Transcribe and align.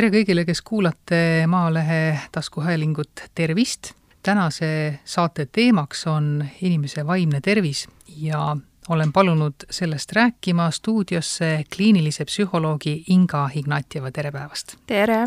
tere 0.00 0.14
kõigile, 0.14 0.46
kes 0.48 0.62
kuulate 0.64 1.44
Maalehe 1.44 2.14
taskuhäälingut, 2.32 3.20
tervist! 3.36 3.90
tänase 4.24 5.00
saate 5.04 5.44
teemaks 5.52 6.06
on 6.08 6.44
inimese 6.64 7.04
vaimne 7.06 7.40
tervis 7.44 7.82
ja 8.16 8.56
olen 8.88 9.12
palunud 9.12 9.66
sellest 9.70 10.12
rääkima 10.16 10.70
stuudiosse 10.72 11.66
kliinilise 11.74 12.24
psühholoogi 12.24 12.94
Inga 13.12 13.50
Ignatjeva, 13.54 14.08
tere 14.10 14.32
päevast! 14.32 14.78
tere! 14.86 15.26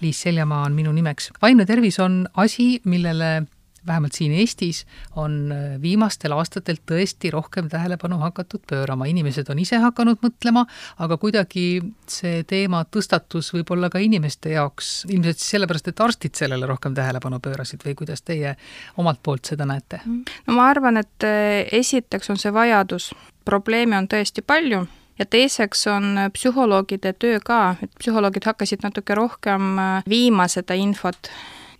Liis 0.00 0.20
Seljamaa 0.20 0.66
on 0.66 0.76
minu 0.76 0.92
nimeks. 0.92 1.30
vaimne 1.42 1.64
tervis 1.64 1.96
on 2.00 2.26
asi, 2.36 2.82
millele 2.84 3.46
vähemalt 3.86 4.12
siin 4.16 4.32
Eestis 4.32 4.84
on 5.16 5.52
äh, 5.52 5.82
viimastel 5.82 6.32
aastatel 6.32 6.78
tõesti 6.86 7.30
rohkem 7.32 7.68
tähelepanu 7.68 8.18
hakatud 8.22 8.64
pöörama, 8.70 9.08
inimesed 9.10 9.50
on 9.52 9.58
ise 9.58 9.78
hakanud 9.82 10.22
mõtlema, 10.24 10.64
aga 10.98 11.18
kuidagi 11.20 11.66
see 12.10 12.42
teema 12.48 12.84
tõstatus 12.84 13.52
võib-olla 13.54 13.90
ka 13.92 14.02
inimeste 14.02 14.54
jaoks, 14.54 15.04
ilmselt 15.10 15.40
siis 15.40 15.56
sellepärast, 15.56 15.92
et 15.92 16.00
arstid 16.00 16.34
sellele 16.38 16.66
rohkem 16.70 16.94
tähelepanu 16.94 17.40
pöörasid 17.44 17.84
või 17.86 17.96
kuidas 17.98 18.22
teie 18.22 18.56
omalt 18.96 19.22
poolt 19.22 19.52
seda 19.52 19.68
näete? 19.68 20.00
no 20.06 20.58
ma 20.58 20.68
arvan, 20.72 21.00
et 21.02 21.28
äh, 21.28 21.64
esiteks 21.72 22.30
on 22.30 22.40
see 22.40 22.52
vajadus, 22.54 23.12
probleeme 23.44 23.98
on 23.98 24.08
tõesti 24.10 24.44
palju 24.46 24.86
ja 25.18 25.26
teiseks 25.26 25.86
on 25.92 26.16
psühholoogide 26.32 27.14
töö 27.18 27.40
ka, 27.44 27.76
et 27.82 27.92
psühholoogid 28.00 28.48
hakkasid 28.48 28.86
natuke 28.86 29.14
rohkem 29.14 29.76
äh, 29.78 30.08
viima 30.08 30.48
seda 30.50 30.76
infot 30.78 31.30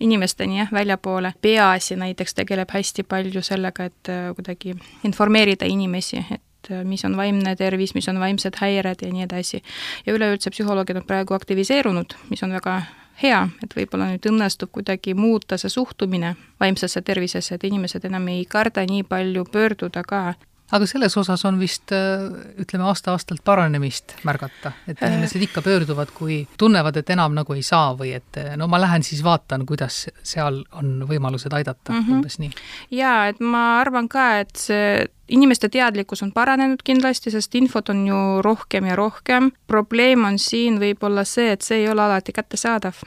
inimesteni 0.05 0.59
jah, 0.59 0.73
väljapoole. 0.73 1.33
peaasi 1.43 1.97
näiteks 1.97 2.35
tegeleb 2.35 2.71
hästi 2.71 3.03
palju 3.09 3.43
sellega, 3.43 3.85
et 3.91 4.11
äh, 4.13 4.27
kuidagi 4.37 4.75
informeerida 5.05 5.69
inimesi, 5.69 6.21
et 6.31 6.71
äh, 6.71 6.85
mis 6.85 7.05
on 7.05 7.17
vaimne 7.17 7.57
tervis, 7.57 7.95
mis 7.95 8.09
on 8.09 8.21
vaimsed 8.21 8.61
häired 8.61 9.03
ja 9.03 9.13
nii 9.13 9.25
edasi. 9.29 9.63
ja 10.07 10.15
üleüldse 10.15 10.51
psühholoogid 10.51 11.01
on 11.01 11.09
praegu 11.09 11.35
aktiviseerunud, 11.35 12.17
mis 12.31 12.43
on 12.43 12.53
väga 12.53 12.83
hea, 13.23 13.45
et 13.63 13.77
võib-olla 13.77 14.11
nüüd 14.13 14.27
õnnestub 14.31 14.73
kuidagi 14.75 15.15
muuta 15.15 15.59
see 15.59 15.71
suhtumine 15.71 16.35
vaimsesse 16.61 17.03
tervisesse, 17.03 17.55
et 17.55 17.65
inimesed 17.65 18.05
enam 18.05 18.29
ei 18.29 18.45
karda 18.45 18.85
nii 18.87 19.07
palju 19.09 19.45
pöörduda 19.53 20.03
ka 20.03 20.35
aga 20.75 20.87
selles 20.91 21.17
osas 21.21 21.45
on 21.49 21.59
vist 21.61 21.93
äh, 21.95 22.25
ütleme, 22.61 22.87
aasta-aastalt 22.91 23.45
paranemist 23.47 24.17
märgata, 24.27 24.75
et 24.89 25.03
äh. 25.03 25.13
inimesed 25.13 25.47
ikka 25.47 25.63
pöörduvad, 25.65 26.13
kui 26.15 26.43
tunnevad, 26.59 26.99
et 27.01 27.11
enam 27.15 27.35
nagu 27.37 27.55
ei 27.55 27.63
saa 27.67 27.93
või 27.99 28.15
et 28.17 28.41
äh, 28.41 28.55
no 28.61 28.69
ma 28.71 28.81
lähen 28.83 29.07
siis 29.07 29.23
vaatan, 29.25 29.67
kuidas 29.69 30.05
seal 30.23 30.63
on 30.75 31.07
võimalused 31.09 31.55
aidata 31.55 31.93
mm, 31.93 32.01
-hmm. 32.01 32.19
umbes 32.19 32.39
nii. 32.43 32.51
jaa, 32.99 33.29
et 33.33 33.41
ma 33.41 33.65
arvan 33.81 34.09
ka, 34.11 34.29
et 34.45 34.57
see 34.59 35.07
inimeste 35.29 35.69
teadlikkus 35.73 36.23
on 36.23 36.33
paranenud 36.33 36.83
kindlasti, 36.85 37.31
sest 37.33 37.55
infot 37.55 37.89
on 37.89 38.07
ju 38.07 38.23
rohkem 38.43 38.87
ja 38.91 38.97
rohkem. 38.97 39.53
probleem 39.67 40.25
on 40.25 40.39
siin 40.39 40.81
võib-olla 40.81 41.25
see, 41.25 41.53
et 41.53 41.63
see 41.63 41.85
ei 41.85 41.89
ole 41.89 42.03
alati 42.03 42.33
kättesaadav 42.33 43.05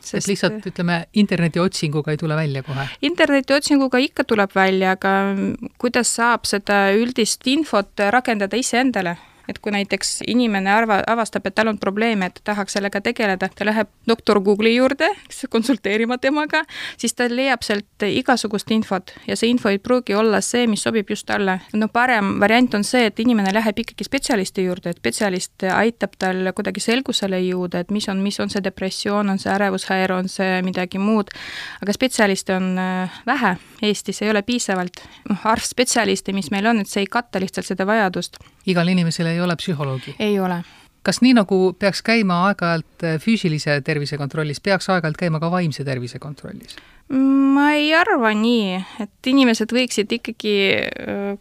sest 0.00 0.24
et 0.24 0.30
lihtsalt 0.32 0.66
ütleme, 0.70 1.04
internetiotsinguga 1.22 2.14
ei 2.14 2.20
tule 2.20 2.36
välja 2.38 2.62
kohe? 2.66 2.86
internetiotsinguga 3.06 4.02
ikka 4.04 4.24
tuleb 4.24 4.54
välja, 4.54 4.96
aga 4.98 5.14
kuidas 5.78 6.14
saab 6.18 6.48
seda 6.48 6.88
üldist 6.96 7.46
infot 7.50 8.06
rakendada 8.10 8.58
iseendale? 8.60 9.16
Et 9.50 9.58
kui 9.62 9.72
näiteks 9.74 10.20
inimene 10.30 10.70
arva, 10.72 11.00
avastab, 11.10 11.46
et 11.46 11.54
tal 11.56 11.70
on 11.72 11.78
probleeme, 11.80 12.30
et 12.30 12.40
ta 12.40 12.52
tahaks 12.52 12.76
sellega 12.78 13.00
tegeleda, 13.04 13.50
ta 13.54 13.66
läheb 13.66 13.90
doktor 14.08 14.40
Google'i 14.44 14.76
juurde, 14.76 15.08
konsulteerima 15.50 16.18
temaga, 16.18 16.62
siis 17.00 17.14
ta 17.14 17.28
leiab 17.30 17.64
sealt 17.66 18.06
igasugust 18.06 18.70
infot 18.74 19.14
ja 19.26 19.36
see 19.36 19.50
info 19.52 19.70
ei 19.72 19.78
pruugi 19.82 20.14
olla 20.14 20.40
see, 20.44 20.66
mis 20.70 20.82
sobib 20.86 21.10
just 21.10 21.26
talle. 21.28 21.60
no 21.72 21.88
parem 21.88 22.38
variant 22.40 22.74
on 22.78 22.84
see, 22.84 23.06
et 23.10 23.20
inimene 23.20 23.52
läheb 23.54 23.82
ikkagi 23.84 24.06
spetsialisti 24.06 24.64
juurde, 24.64 24.94
et 24.94 25.02
spetsialist 25.02 25.66
aitab 25.74 26.16
tal 26.18 26.52
kuidagi 26.56 26.82
selgusele 26.84 27.40
jõuda, 27.44 27.84
et 27.84 27.90
mis 27.94 28.08
on, 28.08 28.22
mis 28.22 28.40
on 28.40 28.50
see 28.52 28.62
depressioon, 28.64 29.34
on 29.34 29.38
see 29.42 29.52
ärevushäire, 29.52 30.16
on 30.16 30.28
see 30.30 30.60
midagi 30.66 31.00
muud, 31.02 31.32
aga 31.82 31.96
spetsialiste 31.96 32.56
on 32.56 32.72
äh, 32.78 33.20
vähe 33.26 33.56
Eestis, 33.82 34.22
ei 34.22 34.30
ole 34.30 34.42
piisavalt. 34.42 35.00
noh, 35.28 35.46
arst-spetsialiste, 35.52 36.34
mis 36.36 36.50
meil 36.52 36.66
on, 36.68 36.82
et 36.82 36.88
see 36.88 37.04
ei 37.04 37.08
katta 37.10 37.40
lihtsalt 37.40 37.70
seda 37.70 37.86
vajadust. 37.88 38.36
Igal 38.66 38.88
inimesel 38.88 39.26
ei 39.26 39.40
ole 39.40 39.56
psühholoogi? 39.56 40.16
ei 40.18 40.40
ole 40.40 40.62
kas 41.02 41.22
nii, 41.24 41.34
nagu 41.38 41.58
peaks 41.78 42.02
käima 42.04 42.42
aeg-ajalt 42.50 43.06
füüsilise 43.24 43.80
tervise 43.84 44.18
kontrollis, 44.20 44.60
peaks 44.60 44.90
aeg-ajalt 44.92 45.16
käima 45.16 45.40
ka 45.40 45.50
vaimse 45.50 45.84
tervise 45.84 46.18
kontrollis? 46.18 46.76
Ma 47.10 47.72
ei 47.74 47.88
arva 47.94 48.30
nii, 48.38 48.76
et 49.02 49.26
inimesed 49.26 49.72
võiksid 49.74 50.12
ikkagi 50.14 50.52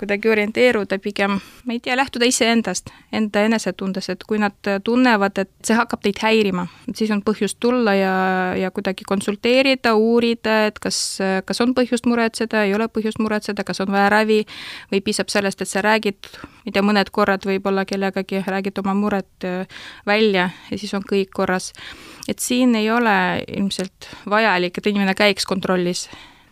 kuidagi 0.02 0.32
orienteeruda 0.32 0.98
pigem, 1.04 1.36
ma 1.68 1.76
ei 1.76 1.82
tea, 1.84 1.94
lähtuda 2.00 2.26
iseendast, 2.26 2.90
enda 3.14 3.44
enesetundes, 3.46 4.10
et 4.10 4.26
kui 4.26 4.42
nad 4.42 4.56
tunnevad, 4.84 5.38
et 5.44 5.52
see 5.66 5.78
hakkab 5.78 6.02
teid 6.06 6.22
häirima, 6.24 6.66
siis 6.98 7.14
on 7.14 7.22
põhjust 7.26 7.60
tulla 7.62 7.94
ja, 7.94 8.14
ja 8.58 8.72
kuidagi 8.74 9.06
konsulteerida, 9.10 9.94
uurida, 9.94 10.64
et 10.72 10.82
kas, 10.82 11.20
kas 11.46 11.62
on 11.62 11.76
põhjust 11.78 12.10
muretseda, 12.10 12.66
ei 12.66 12.74
ole 12.74 12.90
põhjust 12.90 13.22
muretseda, 13.22 13.66
kas 13.68 13.84
on 13.86 13.94
vaja 13.94 14.10
ravi 14.16 14.42
või 14.90 15.04
piisab 15.06 15.30
sellest, 15.30 15.62
et 15.62 15.70
sa 15.70 15.86
räägid, 15.86 16.32
ma 16.42 16.66
ei 16.66 16.74
tea, 16.74 16.86
mõned 16.86 17.14
korrad 17.14 17.46
võib-olla 17.46 17.86
kellegagi 17.86 18.42
räägid 18.48 18.82
oma 18.82 18.98
muret 18.98 19.50
välja 20.10 20.50
ja 20.50 20.82
siis 20.82 20.98
on 20.98 21.06
kõik 21.06 21.30
korras. 21.38 21.76
Et 22.30 22.38
siin 22.42 22.76
ei 22.78 22.92
ole 22.94 23.42
ilmselt 23.48 24.10
vajalik, 24.30 24.78
et 24.78 24.90
inimene 24.92 25.16
käiks 25.18 25.48
kontrollis 25.60 26.08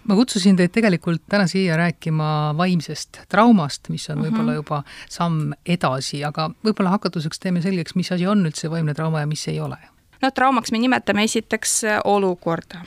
ma 0.07 0.15
kutsusin 0.15 0.55
teid 0.59 0.71
tegelikult 0.75 1.25
täna 1.29 1.47
siia 1.51 1.77
rääkima 1.79 2.53
vaimsest 2.57 3.23
traumast, 3.31 3.89
mis 3.91 4.07
on 4.13 4.23
võib-olla 4.23 4.53
mhm. 4.53 4.61
juba 4.61 4.83
samm 5.09 5.51
edasi, 5.65 6.23
aga 6.27 6.49
võib-olla 6.63 6.95
hakatuseks 6.95 7.43
teeme 7.43 7.63
selgeks, 7.63 7.95
mis 7.99 8.11
asi 8.15 8.27
on 8.27 8.45
üldse 8.47 8.71
vaimne 8.71 8.95
trauma 8.97 9.23
ja 9.23 9.29
mis 9.29 9.47
ei 9.51 9.59
ole? 9.63 9.79
no 10.21 10.31
traumaks 10.31 10.71
me 10.73 10.79
nimetame 10.81 11.27
esiteks 11.27 11.81
olukorda 12.03 12.85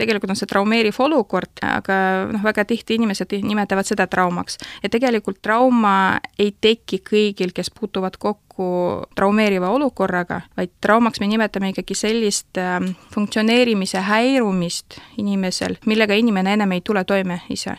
tegelikult 0.00 0.32
on 0.34 0.38
see 0.38 0.50
traumeeriv 0.50 0.98
olukord, 1.04 1.52
aga 1.66 1.98
noh, 2.30 2.44
väga 2.44 2.64
tihti 2.68 2.96
inimesed 2.98 3.36
nimetavad 3.44 3.88
seda 3.88 4.06
traumaks. 4.10 4.58
ja 4.82 4.88
tegelikult 4.92 5.40
trauma 5.42 6.20
ei 6.38 6.54
teki 6.60 7.02
kõigil, 7.06 7.54
kes 7.56 7.70
puutuvad 7.74 8.16
kokku 8.18 8.70
traumeeriva 9.16 9.70
olukorraga, 9.72 10.42
vaid 10.56 10.72
traumaks 10.80 11.20
me 11.20 11.30
nimetame 11.30 11.72
ikkagi 11.74 11.96
sellist 11.96 12.58
ähm, 12.60 12.92
funktsioneerimise 13.14 14.02
häirumist 14.08 15.00
inimesel, 15.20 15.78
millega 15.86 16.18
inimene 16.18 16.58
enam 16.58 16.76
ei 16.76 16.84
tule 16.84 17.04
toime 17.04 17.42
ise 17.50 17.76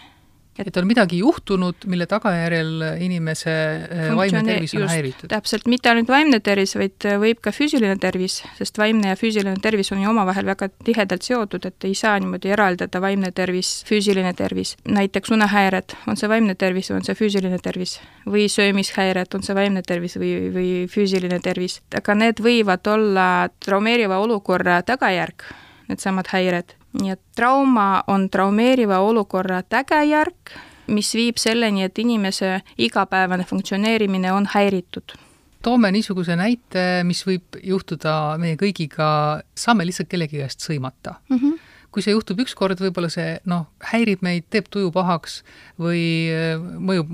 et 0.59 0.77
on 0.77 0.87
midagi 0.87 1.21
juhtunud, 1.21 1.85
mille 1.89 2.05
tagajärjel 2.09 2.83
inimese 3.03 3.51
eh, 3.51 4.09
vaimne 4.15 4.41
tervis 4.45 4.73
on 4.75 4.83
just, 4.83 4.93
häiritud. 4.93 5.29
täpselt, 5.31 5.67
mitte 5.71 5.91
ainult 5.91 6.11
vaimne 6.11 6.41
tervis, 6.43 6.75
vaid 6.79 7.07
eh, 7.07 7.17
võib 7.21 7.39
ka 7.43 7.53
füüsiline 7.55 7.95
tervis, 8.01 8.41
sest 8.57 8.79
vaimne 8.81 9.13
ja 9.13 9.19
füüsiline 9.19 9.55
tervis 9.63 9.91
on 9.95 10.01
ju 10.03 10.09
omavahel 10.11 10.49
väga 10.49 10.67
tihedalt 10.85 11.23
seotud, 11.27 11.67
et 11.69 11.87
ei 11.87 11.95
saa 11.97 12.17
niimoodi 12.19 12.51
eraldada 12.51 13.01
vaimne 13.03 13.31
tervis, 13.35 13.71
füüsiline 13.87 14.33
tervis. 14.37 14.75
näiteks 14.87 15.31
unehäired, 15.31 15.95
on 16.11 16.19
see 16.19 16.29
vaimne 16.31 16.55
tervis 16.55 16.91
või 16.91 16.99
on 16.99 17.07
see 17.07 17.17
füüsiline 17.21 17.61
tervis? 17.63 17.99
või 18.27 18.45
söömishäired, 18.51 19.31
on 19.33 19.43
see 19.43 19.55
vaimne 19.57 19.81
tervis 19.87 20.17
või, 20.19 20.35
või 20.53 20.69
füüsiline 20.91 21.39
tervis? 21.39 21.79
aga 21.95 22.17
need 22.17 22.43
võivad 22.43 22.91
olla 22.91 23.29
traumeeriva 23.63 24.19
olukorra 24.19 24.81
tagajärg, 24.85 25.47
needsamad 25.87 26.29
häired 26.35 26.75
nii 26.99 27.13
et 27.13 27.21
trauma 27.35 28.03
on 28.07 28.29
traumeeriva 28.29 28.99
olukorra 28.99 29.61
tagajärg, 29.63 30.55
mis 30.91 31.13
viib 31.15 31.37
selleni, 31.39 31.83
et 31.83 31.99
inimese 31.99 32.61
igapäevane 32.77 33.45
funktsioneerimine 33.47 34.31
on 34.33 34.49
häiritud 34.53 35.15
toome 35.61 35.91
niisuguse 35.93 36.35
näite, 36.37 36.85
mis 37.07 37.21
võib 37.25 37.59
juhtuda 37.63 38.37
meie 38.41 38.57
kõigiga, 38.59 39.41
saame 39.57 39.85
lihtsalt 39.87 40.09
kellegi 40.11 40.41
käest 40.41 40.65
sõimata 40.65 41.19
mm. 41.29 41.37
-hmm. 41.37 41.59
kui 41.91 42.01
see 42.01 42.15
juhtub 42.15 42.39
ükskord, 42.41 42.81
võib-olla 42.81 43.11
see 43.13 43.35
noh, 43.51 43.67
häirib 43.91 44.23
meid, 44.25 44.47
teeb 44.49 44.69
tuju 44.73 44.91
pahaks 44.95 45.41
või 45.79 46.03
äh, 46.33 46.55
mõjub 46.57 47.11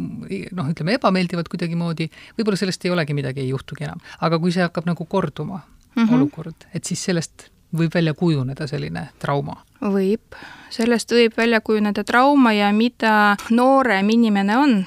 noh, 0.55 0.71
ütleme 0.71 0.95
ebameeldivalt 0.95 1.51
kuidagimoodi, 1.51 2.09
võib-olla 2.39 2.59
sellest 2.59 2.85
ei 2.85 2.93
olegi 2.95 3.17
midagi, 3.17 3.43
ei 3.43 3.51
juhtugi 3.51 3.87
enam. 3.89 3.99
aga 4.21 4.39
kui 4.39 4.55
see 4.55 4.63
hakkab 4.63 4.87
nagu 4.87 5.05
korduma 5.05 5.59
mm, 5.59 6.03
-hmm. 6.03 6.15
olukord, 6.15 6.67
et 6.73 6.85
siis 6.85 7.03
sellest 7.03 7.49
võib 7.77 7.93
välja 7.93 8.13
kujuneda 8.13 8.67
selline 8.67 9.09
trauma? 9.19 9.61
võib, 9.81 10.37
sellest 10.73 11.11
võib 11.13 11.35
välja 11.37 11.61
kujuneda 11.61 12.03
trauma 12.03 12.53
ja 12.55 12.71
mida 12.73 13.35
noorem 13.53 14.09
inimene 14.09 14.57
on, 14.57 14.79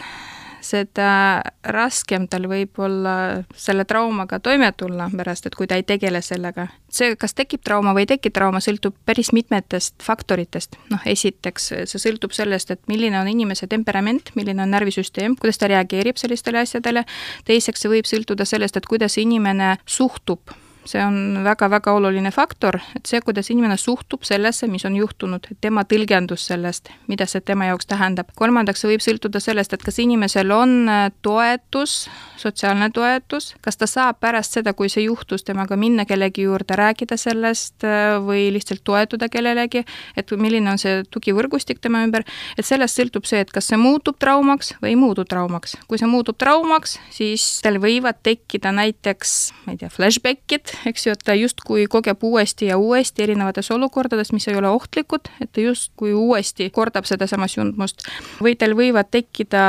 seda 0.65 1.43
raskem 1.73 2.27
tal 2.31 2.47
võib 2.51 2.79
olla 2.83 3.15
selle 3.57 3.85
traumaga 3.89 4.41
toime 4.43 4.73
tulla 4.77 5.09
pärast, 5.17 5.47
et 5.47 5.57
kui 5.57 5.69
ta 5.71 5.79
ei 5.79 5.85
tegele 5.87 6.21
sellega. 6.23 6.67
see, 6.91 7.15
kas 7.17 7.35
tekib 7.35 7.63
trauma 7.65 7.95
või 7.97 8.05
ei 8.05 8.11
teki 8.15 8.33
trauma, 8.35 8.61
sõltub 8.61 8.97
päris 9.07 9.33
mitmetest 9.33 10.03
faktoritest. 10.03 10.77
noh, 10.91 11.05
esiteks 11.07 11.73
see 11.85 12.03
sõltub 12.03 12.35
sellest, 12.37 12.71
et 12.71 12.83
milline 12.89 13.19
on 13.21 13.29
inimese 13.29 13.67
temperament, 13.67 14.35
milline 14.35 14.63
on 14.63 14.75
närvisüsteem, 14.75 15.37
kuidas 15.41 15.59
ta 15.59 15.71
reageerib 15.71 16.19
sellistele 16.21 16.65
asjadele, 16.65 17.05
teiseks 17.45 17.81
see 17.81 17.95
võib 17.95 18.11
sõltuda 18.11 18.45
sellest, 18.45 18.77
et 18.77 18.91
kuidas 18.91 19.19
inimene 19.19 19.77
suhtub 19.87 20.53
see 20.89 21.03
on 21.05 21.41
väga-väga 21.45 21.93
oluline 21.93 22.31
faktor, 22.33 22.79
et 22.97 23.07
see, 23.09 23.21
kuidas 23.25 23.51
inimene 23.53 23.77
suhtub 23.77 24.25
sellesse, 24.27 24.67
mis 24.71 24.85
on 24.89 24.97
juhtunud, 24.97 25.47
tema 25.61 25.85
tõlgendus 25.89 26.47
sellest, 26.51 26.91
mida 27.11 27.27
see 27.29 27.43
tema 27.45 27.69
jaoks 27.71 27.89
tähendab. 27.91 28.31
kolmandaks, 28.37 28.81
see 28.81 28.93
võib 28.93 29.05
sõltuda 29.05 29.43
sellest, 29.43 29.75
et 29.77 29.85
kas 29.85 30.01
inimesel 30.03 30.51
on 30.55 30.89
äh, 30.89 31.03
toetus, 31.23 32.09
sotsiaalne 32.41 32.91
toetus, 32.97 33.55
kas 33.61 33.77
ta 33.81 33.89
saab 33.91 34.21
pärast 34.21 34.57
seda, 34.57 34.73
kui 34.77 34.89
see 34.93 35.05
juhtus, 35.05 35.45
temaga 35.45 35.77
minna 35.77 36.07
kellegi 36.09 36.47
juurde, 36.49 36.77
rääkida 36.81 37.19
sellest 37.21 37.85
äh, 37.85 38.17
või 38.25 38.49
lihtsalt 38.55 38.85
toetuda 38.85 39.29
kellelegi, 39.29 39.85
et 40.17 40.35
milline 40.41 40.73
on 40.73 40.81
see 40.81 41.03
tugivõrgustik 41.13 41.83
tema 41.85 42.05
ümber, 42.07 42.25
et 42.57 42.67
sellest 42.67 43.01
sõltub 43.01 43.29
see, 43.29 43.43
et 43.45 43.53
kas 43.53 43.69
see 43.71 43.81
muutub 43.81 44.19
traumaks 44.21 44.75
või 44.81 44.95
ei 44.95 45.01
muutu 45.01 45.25
traumaks. 45.29 45.77
kui 45.89 46.01
see 46.01 46.09
muutub 46.09 46.39
traumaks, 46.41 46.99
siis 47.13 47.61
tal 47.65 47.81
võivad 47.83 48.23
tekkida 48.25 48.73
näiteks, 48.75 49.37
ma 49.67 49.75
ei 49.75 49.81
tea, 49.81 49.91
flashback'id, 49.93 50.70
eks 50.87 51.07
ju, 51.07 51.15
et 51.17 51.25
ta 51.25 51.37
justkui 51.39 51.87
kogeb 51.91 52.25
uuesti 52.25 52.71
ja 52.71 52.79
uuesti 52.79 53.25
erinevates 53.27 53.71
olukordades, 53.71 54.33
mis 54.33 54.49
ei 54.49 54.57
ole 54.57 54.69
ohtlikud, 54.69 55.31
et 55.41 55.53
ta 55.53 55.65
justkui 55.65 56.15
uuesti 56.15 56.71
kordab 56.71 57.09
sedasama 57.09 57.49
sündmust. 57.51 58.07
või 58.41 58.57
tal 58.57 58.77
võivad 58.79 59.11
tekkida 59.11 59.63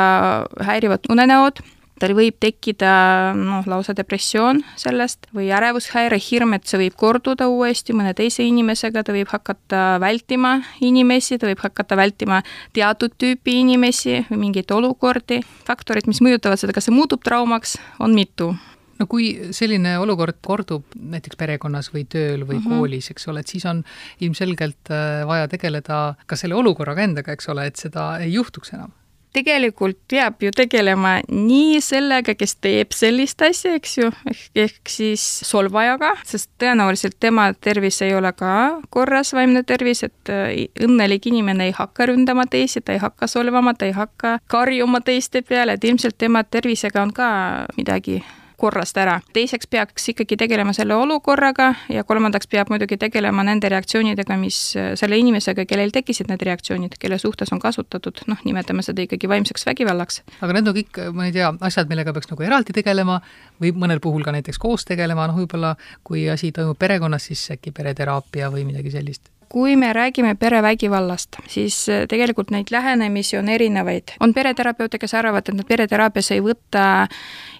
häirivad 0.65 1.09
unenäod, 1.09 1.61
tal 2.01 2.15
võib 2.17 2.37
tekkida 2.41 2.91
noh, 3.37 3.65
lausa 3.69 3.93
depressioon 3.97 4.63
sellest 4.79 5.27
või 5.35 5.51
ärevushäire, 5.53 6.17
hirm, 6.21 6.55
et 6.57 6.65
see 6.69 6.79
võib 6.81 6.97
korduda 6.99 7.47
uuesti 7.51 7.95
mõne 7.97 8.15
teise 8.17 8.45
inimesega, 8.47 9.03
ta 9.05 9.15
võib 9.15 9.29
hakata 9.31 9.99
vältima 10.01 10.57
inimesi, 10.81 11.37
ta 11.37 11.49
võib 11.49 11.61
hakata 11.61 11.97
vältima 11.99 12.41
teatud 12.73 13.13
tüüpi 13.21 13.59
inimesi 13.61 14.23
või 14.31 14.47
mingeid 14.47 14.73
olukordi. 14.73 15.41
faktorid, 15.67 16.09
mis 16.09 16.23
mõjutavad 16.25 16.61
seda, 16.61 16.73
kas 16.73 16.89
see 16.89 16.95
muutub 16.95 17.23
traumaks, 17.23 17.77
on 17.99 18.17
mitu 18.17 18.53
no 19.01 19.09
kui 19.09 19.31
selline 19.55 19.97
olukord 20.01 20.39
kordub 20.45 20.95
näiteks 20.95 21.39
perekonnas 21.39 21.91
või 21.95 22.05
tööl 22.05 22.45
või 22.45 22.59
mm 22.59 22.63
-hmm. 22.63 22.77
koolis, 22.77 23.11
eks 23.13 23.27
ole, 23.31 23.41
et 23.41 23.51
siis 23.51 23.65
on 23.65 23.83
ilmselgelt 24.21 24.93
äh, 24.93 25.25
vaja 25.27 25.49
tegeleda 25.51 26.01
ka 26.25 26.39
selle 26.39 26.55
olukorraga 26.55 27.03
endaga, 27.09 27.33
eks 27.33 27.49
ole, 27.49 27.65
et 27.67 27.81
seda 27.81 28.13
ei 28.21 28.33
juhtuks 28.33 28.73
enam 28.77 28.93
tegelikult 29.33 29.97
peab 30.11 30.43
ju 30.43 30.51
tegelema 30.55 31.13
nii 31.29 31.79
sellega, 31.83 32.35
kes 32.35 32.55
teeb 32.63 32.95
sellist 32.95 33.41
asja, 33.45 33.75
eks 33.79 33.97
ju, 33.97 34.09
ehk, 34.27 34.41
ehk 34.65 34.91
siis 34.91 35.23
solvajaga, 35.47 36.13
sest 36.27 36.49
tõenäoliselt 36.61 37.15
tema 37.19 37.51
tervis 37.53 38.01
ei 38.05 38.15
ole 38.15 38.33
ka 38.37 38.81
korras, 38.93 39.33
vaimne 39.37 39.63
tervis, 39.67 40.03
et 40.07 40.33
äh, 40.33 40.67
õnnelik 40.83 41.29
inimene 41.31 41.69
ei 41.69 41.77
hakka 41.77 42.09
ründama 42.11 42.47
teisi, 42.51 42.83
ta 42.83 42.97
ei 42.97 43.01
hakka 43.03 43.29
solvama, 43.31 43.73
ta 43.73 43.87
ei 43.87 43.95
hakka 43.95 44.37
karjuma 44.51 45.01
teiste 45.05 45.45
peale, 45.47 45.77
et 45.77 45.87
ilmselt 45.87 46.19
tema 46.19 46.43
tervisega 46.43 47.01
on 47.01 47.15
ka 47.15 47.31
midagi 47.77 48.21
korrast 48.61 48.97
ära. 49.01 49.19
teiseks 49.33 49.67
peaks 49.67 50.09
ikkagi 50.13 50.37
tegelema 50.37 50.73
selle 50.77 50.95
olukorraga 50.95 51.71
ja 51.89 52.03
kolmandaks 52.07 52.49
peab 52.51 52.69
muidugi 52.73 52.97
tegelema 53.01 53.43
nende 53.47 53.69
reaktsioonidega, 53.73 54.37
mis 54.37 54.59
selle 54.99 55.17
inimesega, 55.17 55.65
kellel 55.69 55.93
tekkisid 55.95 56.29
need 56.31 56.45
reaktsioonid, 56.45 56.97
kelle 57.01 57.17
suhtes 57.21 57.51
on 57.55 57.61
kasutatud, 57.63 58.23
noh, 58.31 58.39
nimetame 58.45 58.85
seda 58.85 59.05
ikkagi 59.05 59.29
vaimseks 59.31 59.65
vägivallaks. 59.69 60.21
aga 60.41 60.57
need 60.57 60.71
on 60.71 60.77
kõik, 60.77 61.01
ma 61.17 61.27
ei 61.29 61.35
tea, 61.35 61.51
asjad, 61.61 61.89
millega 61.91 62.13
peaks 62.13 62.31
nagu 62.31 62.47
eraldi 62.47 62.77
tegelema 62.77 63.19
või 63.61 63.73
mõnel 63.83 64.03
puhul 64.03 64.25
ka 64.27 64.35
näiteks 64.37 64.61
koos 64.61 64.85
tegelema, 64.85 65.27
noh 65.31 65.41
võib-olla 65.41 65.75
kui 66.03 66.27
asi 66.29 66.53
toimub 66.55 66.79
perekonnas, 66.79 67.29
siis 67.31 67.49
äkki 67.57 67.73
pereteraapia 67.75 68.51
või 68.53 68.67
midagi 68.69 68.93
sellist 68.93 69.31
kui 69.51 69.75
me 69.75 69.93
räägime 69.93 70.35
perevägivallast, 70.39 71.35
siis 71.47 71.89
äh, 71.89 72.05
tegelikult 72.07 72.53
neid 72.55 72.71
lähenemisi 72.71 73.37
on 73.37 73.49
erinevaid. 73.49 74.15
on 74.19 74.33
pereterapeute, 74.33 74.99
kes 74.99 75.13
arvavad, 75.13 75.43
et 75.49 75.57
nad 75.57 75.67
pereteraapias 75.67 76.31
ei 76.31 76.39
võta 76.39 76.85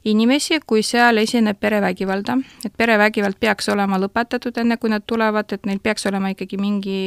inimesi, 0.08 0.60
kui 0.66 0.82
seal 0.86 1.22
esineb 1.22 1.60
perevägivalda, 1.62 2.38
et 2.66 2.74
perevägivald 2.78 3.38
peaks 3.40 3.70
olema 3.70 4.00
lõpetatud, 4.02 4.58
enne 4.58 4.78
kui 4.82 4.90
nad 4.90 5.06
tulevad, 5.08 5.52
et 5.54 5.68
neil 5.70 5.82
peaks 5.84 6.08
olema 6.10 6.32
ikkagi 6.34 6.58
mingi 6.62 6.98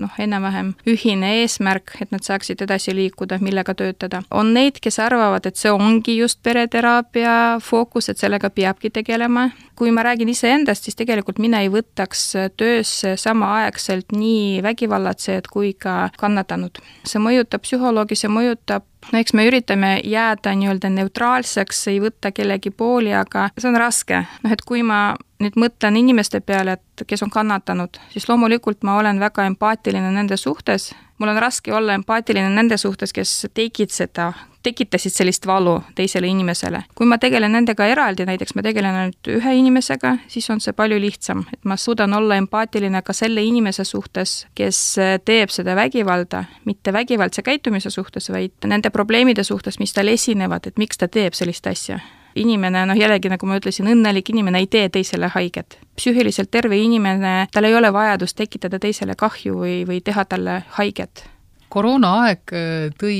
noh, 0.00 0.14
enam-vähem 0.22 0.74
ühine 0.90 1.34
eesmärk, 1.40 1.96
et 2.04 2.14
nad 2.14 2.24
saaksid 2.26 2.62
edasi 2.66 2.94
liikuda, 2.94 3.40
millega 3.42 3.74
töötada. 3.74 4.22
on 4.30 4.54
neid, 4.54 4.78
kes 4.82 4.98
arvavad, 5.02 5.46
et 5.46 5.58
see 5.58 5.72
ongi 5.72 6.16
just 6.18 6.42
pereteraapia 6.42 7.58
fookus, 7.62 8.08
et 8.08 8.18
sellega 8.18 8.50
peabki 8.50 8.90
tegelema. 8.90 9.50
kui 9.74 9.90
ma 9.90 10.04
räägin 10.06 10.28
iseendast, 10.28 10.84
siis 10.84 10.94
tegelikult 10.94 11.38
mina 11.42 11.60
ei 11.60 11.68
võtaks 11.68 12.20
töösse 12.56 13.16
samaaegselt 13.18 14.12
nii 14.14 14.62
vägivallatsejad 14.62 15.50
kui 15.50 15.72
ka 15.74 16.10
kannatanud. 16.18 16.78
see 17.04 17.18
mõjutab 17.18 17.66
psühholoogi, 17.66 18.14
see 18.14 18.30
mõjutab 18.30 18.86
no 19.12 19.20
eks 19.20 19.34
me 19.36 19.46
üritame 19.48 19.98
jääda 20.04 20.54
nii-öelda 20.58 20.90
neutraalseks, 20.94 21.86
ei 21.92 22.00
võtta 22.02 22.32
kellegi 22.34 22.70
pooli, 22.70 23.12
aga 23.14 23.48
see 23.58 23.70
on 23.70 23.78
raske. 23.80 24.24
noh, 24.42 24.52
et 24.52 24.64
kui 24.66 24.82
ma 24.82 25.14
nüüd 25.44 25.58
mõtlen 25.60 25.98
inimeste 26.00 26.40
peale, 26.40 26.78
et 26.78 27.06
kes 27.06 27.22
on 27.26 27.30
kannatanud, 27.32 28.00
siis 28.12 28.28
loomulikult 28.28 28.82
ma 28.86 28.98
olen 29.00 29.20
väga 29.20 29.46
empaatiline 29.50 30.10
nende 30.14 30.36
suhtes, 30.40 30.92
mul 31.18 31.32
on 31.34 31.38
raske 31.42 31.74
olla 31.74 31.94
empaatiline 31.94 32.50
nende 32.54 32.78
suhtes, 32.80 33.12
kes 33.12 33.46
tegid 33.54 33.92
seda, 33.94 34.32
tekitasid 34.64 35.12
sellist 35.12 35.46
valu 35.46 35.76
teisele 35.94 36.26
inimesele. 36.26 36.82
kui 36.94 37.06
ma 37.06 37.18
tegelen 37.18 37.52
nendega 37.52 37.86
eraldi, 37.86 38.24
näiteks 38.24 38.54
ma 38.56 38.64
tegelen 38.64 38.96
ainult 39.00 39.30
ühe 39.36 39.54
inimesega, 39.58 40.16
siis 40.28 40.48
on 40.50 40.60
see 40.64 40.72
palju 40.72 40.98
lihtsam, 41.00 41.44
et 41.52 41.64
ma 41.64 41.76
suudan 41.76 42.14
olla 42.14 42.40
empaatiline 42.40 43.02
ka 43.02 43.12
selle 43.12 43.44
inimese 43.44 43.84
suhtes, 43.84 44.46
kes 44.54 44.82
teeb 45.24 45.52
seda 45.52 45.76
vägivalda, 45.76 46.44
mitte 46.64 46.92
vägivaldse 46.92 47.42
käitumise 47.42 47.90
suhtes, 47.90 48.30
vaid 48.32 48.56
nende 48.64 48.90
probleemide 48.90 49.44
suhtes, 49.44 49.78
mis 49.78 49.92
tal 49.92 50.08
esinevad, 50.08 50.66
et 50.66 50.78
miks 50.80 50.98
ta 50.98 51.08
teeb 51.08 51.36
sellist 51.36 51.66
asja 51.66 52.00
inimene, 52.40 52.86
noh 52.88 52.98
jällegi, 52.98 53.30
nagu 53.32 53.46
ma 53.46 53.58
ütlesin, 53.60 53.88
õnnelik 53.90 54.32
inimene 54.32 54.64
ei 54.64 54.70
tee 54.70 54.88
teisele 54.88 55.30
haiget. 55.34 55.78
psüühiliselt 55.96 56.50
terve 56.50 56.78
inimene, 56.78 57.46
tal 57.52 57.64
ei 57.64 57.74
ole 57.74 57.92
vajadust 57.92 58.36
tekitada 58.36 58.78
teisele 58.82 59.14
kahju 59.14 59.60
või, 59.60 59.76
või 59.86 60.00
teha 60.04 60.24
talle 60.24 60.62
haiget 60.78 61.28
koroonaaeg 61.74 62.52
äh, 62.54 62.90
tõi 63.00 63.18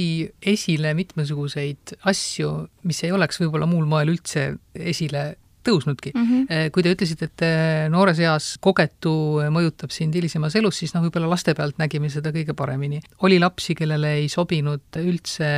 esile 0.54 0.94
mitmesuguseid 0.94 1.96
asju, 2.10 2.52
mis 2.86 3.02
ei 3.02 3.12
oleks 3.14 3.40
võib-olla 3.42 3.66
muul 3.66 3.88
moel 3.90 4.12
üldse 4.14 4.52
esile 4.74 5.34
tõusnudki 5.66 6.12
mm. 6.14 6.24
-hmm. 6.24 6.70
kui 6.74 6.84
te 6.84 6.92
ütlesite, 6.94 7.28
et 7.30 7.44
äh, 7.46 7.88
noores 7.92 8.20
eas 8.22 8.54
kogetu 8.60 9.14
mõjutab 9.54 9.92
sind 9.94 10.14
hilisemas 10.14 10.56
elus, 10.58 10.78
siis 10.82 10.94
noh, 10.94 11.04
võib-olla 11.06 11.30
laste 11.30 11.54
pealt 11.54 11.78
nägime 11.80 12.10
seda 12.12 12.32
kõige 12.34 12.54
paremini. 12.56 13.00
oli 13.22 13.38
lapsi, 13.42 13.74
kellele 13.74 14.14
ei 14.20 14.28
sobinud 14.28 14.98
üldse 15.00 15.48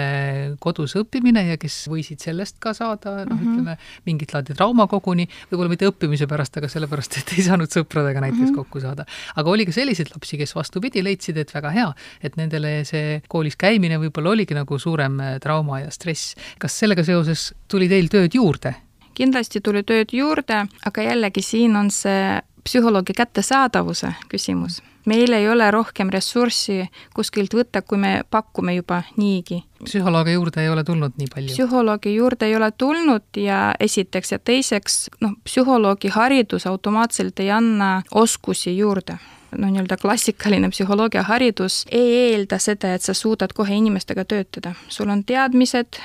kodus 0.61 0.97
õppimine 1.01 1.47
ja 1.51 1.57
kes 1.61 1.87
võisid 1.93 2.23
sellest 2.23 2.59
ka 2.63 2.75
saada 2.75 3.25
noh 3.25 3.35
mm 3.35 3.41
-hmm., 3.41 3.53
ütleme, 3.53 3.77
mingit 4.07 4.35
laadi 4.35 4.55
trauma 4.55 4.87
koguni, 4.87 5.29
võib-olla 5.51 5.73
mitte 5.73 5.89
õppimise 5.91 6.29
pärast, 6.31 6.57
aga 6.57 6.69
sellepärast, 6.69 7.19
et 7.21 7.35
ei 7.37 7.47
saanud 7.47 7.71
sõpradega 7.73 8.21
näiteks 8.21 8.41
mm 8.41 8.53
-hmm. 8.53 8.57
kokku 8.63 8.81
saada. 8.81 9.07
aga 9.37 9.51
oli 9.51 9.67
ka 9.67 9.73
selliseid 9.73 10.11
lapsi, 10.15 10.39
kes 10.39 10.55
vastupidi, 10.55 11.03
leidsid, 11.05 11.37
et 11.37 11.55
väga 11.55 11.71
hea, 11.71 11.93
et 12.23 12.37
nendele 12.37 12.85
see 12.85 13.21
koolis 13.29 13.57
käimine 13.57 13.99
võib-olla 13.99 14.31
oligi 14.31 14.55
nagu 14.55 14.79
suurem 14.79 15.21
äh, 15.21 15.39
trauma 15.41 15.81
ja 15.81 15.91
stress. 15.91 16.35
kas 16.59 16.79
sellega 16.79 17.05
seoses 17.05 17.53
tuli 17.69 17.89
teil 17.89 18.09
tööd 18.09 18.35
juurde? 18.35 18.86
Kindlasti 19.17 19.63
tuli 19.65 19.83
tööd 19.87 20.13
juurde, 20.13 20.67
aga 20.87 21.09
jällegi 21.09 21.43
siin 21.43 21.77
on 21.77 21.91
see 21.91 22.37
psühholoogi 22.67 23.15
kättesaadavuse 23.17 24.13
küsimus. 24.29 24.83
meil 25.07 25.33
ei 25.33 25.49
ole 25.49 25.71
rohkem 25.71 26.09
ressurssi 26.11 26.89
kuskilt 27.15 27.55
võtta, 27.55 27.83
kui 27.83 27.99
me 27.99 28.25
pakume 28.31 28.75
juba 28.75 29.03
niigi. 29.17 29.63
psühholoogi 29.85 30.35
juurde 30.35 30.63
ei 30.63 30.69
ole 30.69 30.85
tulnud 30.85 31.15
nii 31.19 31.31
palju? 31.35 31.55
psühholoogi 31.55 32.15
juurde 32.15 32.47
ei 32.47 32.57
ole 32.57 32.71
tulnud 32.73 33.41
ja 33.43 33.61
esiteks 33.81 34.33
ja 34.33 34.39
teiseks, 34.39 34.99
noh, 35.21 35.39
psühholoogi 35.45 36.11
haridus 36.11 36.67
automaatselt 36.67 37.41
ei 37.41 37.51
anna 37.51 38.03
oskusi 38.11 38.77
juurde 38.79 39.19
noh, 39.57 39.71
nii-öelda 39.71 39.97
klassikaline 39.97 40.71
psühholoogiaharidus 40.71 41.85
ei 41.91 42.15
eelda 42.33 42.59
seda, 42.59 42.95
et 42.95 43.03
sa 43.03 43.15
suudad 43.15 43.55
kohe 43.55 43.75
inimestega 43.75 44.25
töötada. 44.25 44.75
sul 44.89 45.09
on 45.09 45.25
teadmised, 45.25 46.01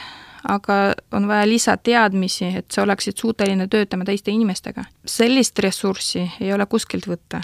aga 0.47 0.93
on 1.11 1.27
vaja 1.27 1.47
lisateadmisi, 1.47 2.45
et 2.57 2.71
sa 2.71 2.83
oleksid 2.83 3.17
suuteline 3.17 3.67
töötama 3.67 4.05
teiste 4.05 4.31
inimestega. 4.31 4.83
sellist 5.05 5.59
ressurssi 5.59 6.31
ei 6.41 6.53
ole 6.53 6.65
kuskilt 6.65 7.07
võtta, 7.07 7.41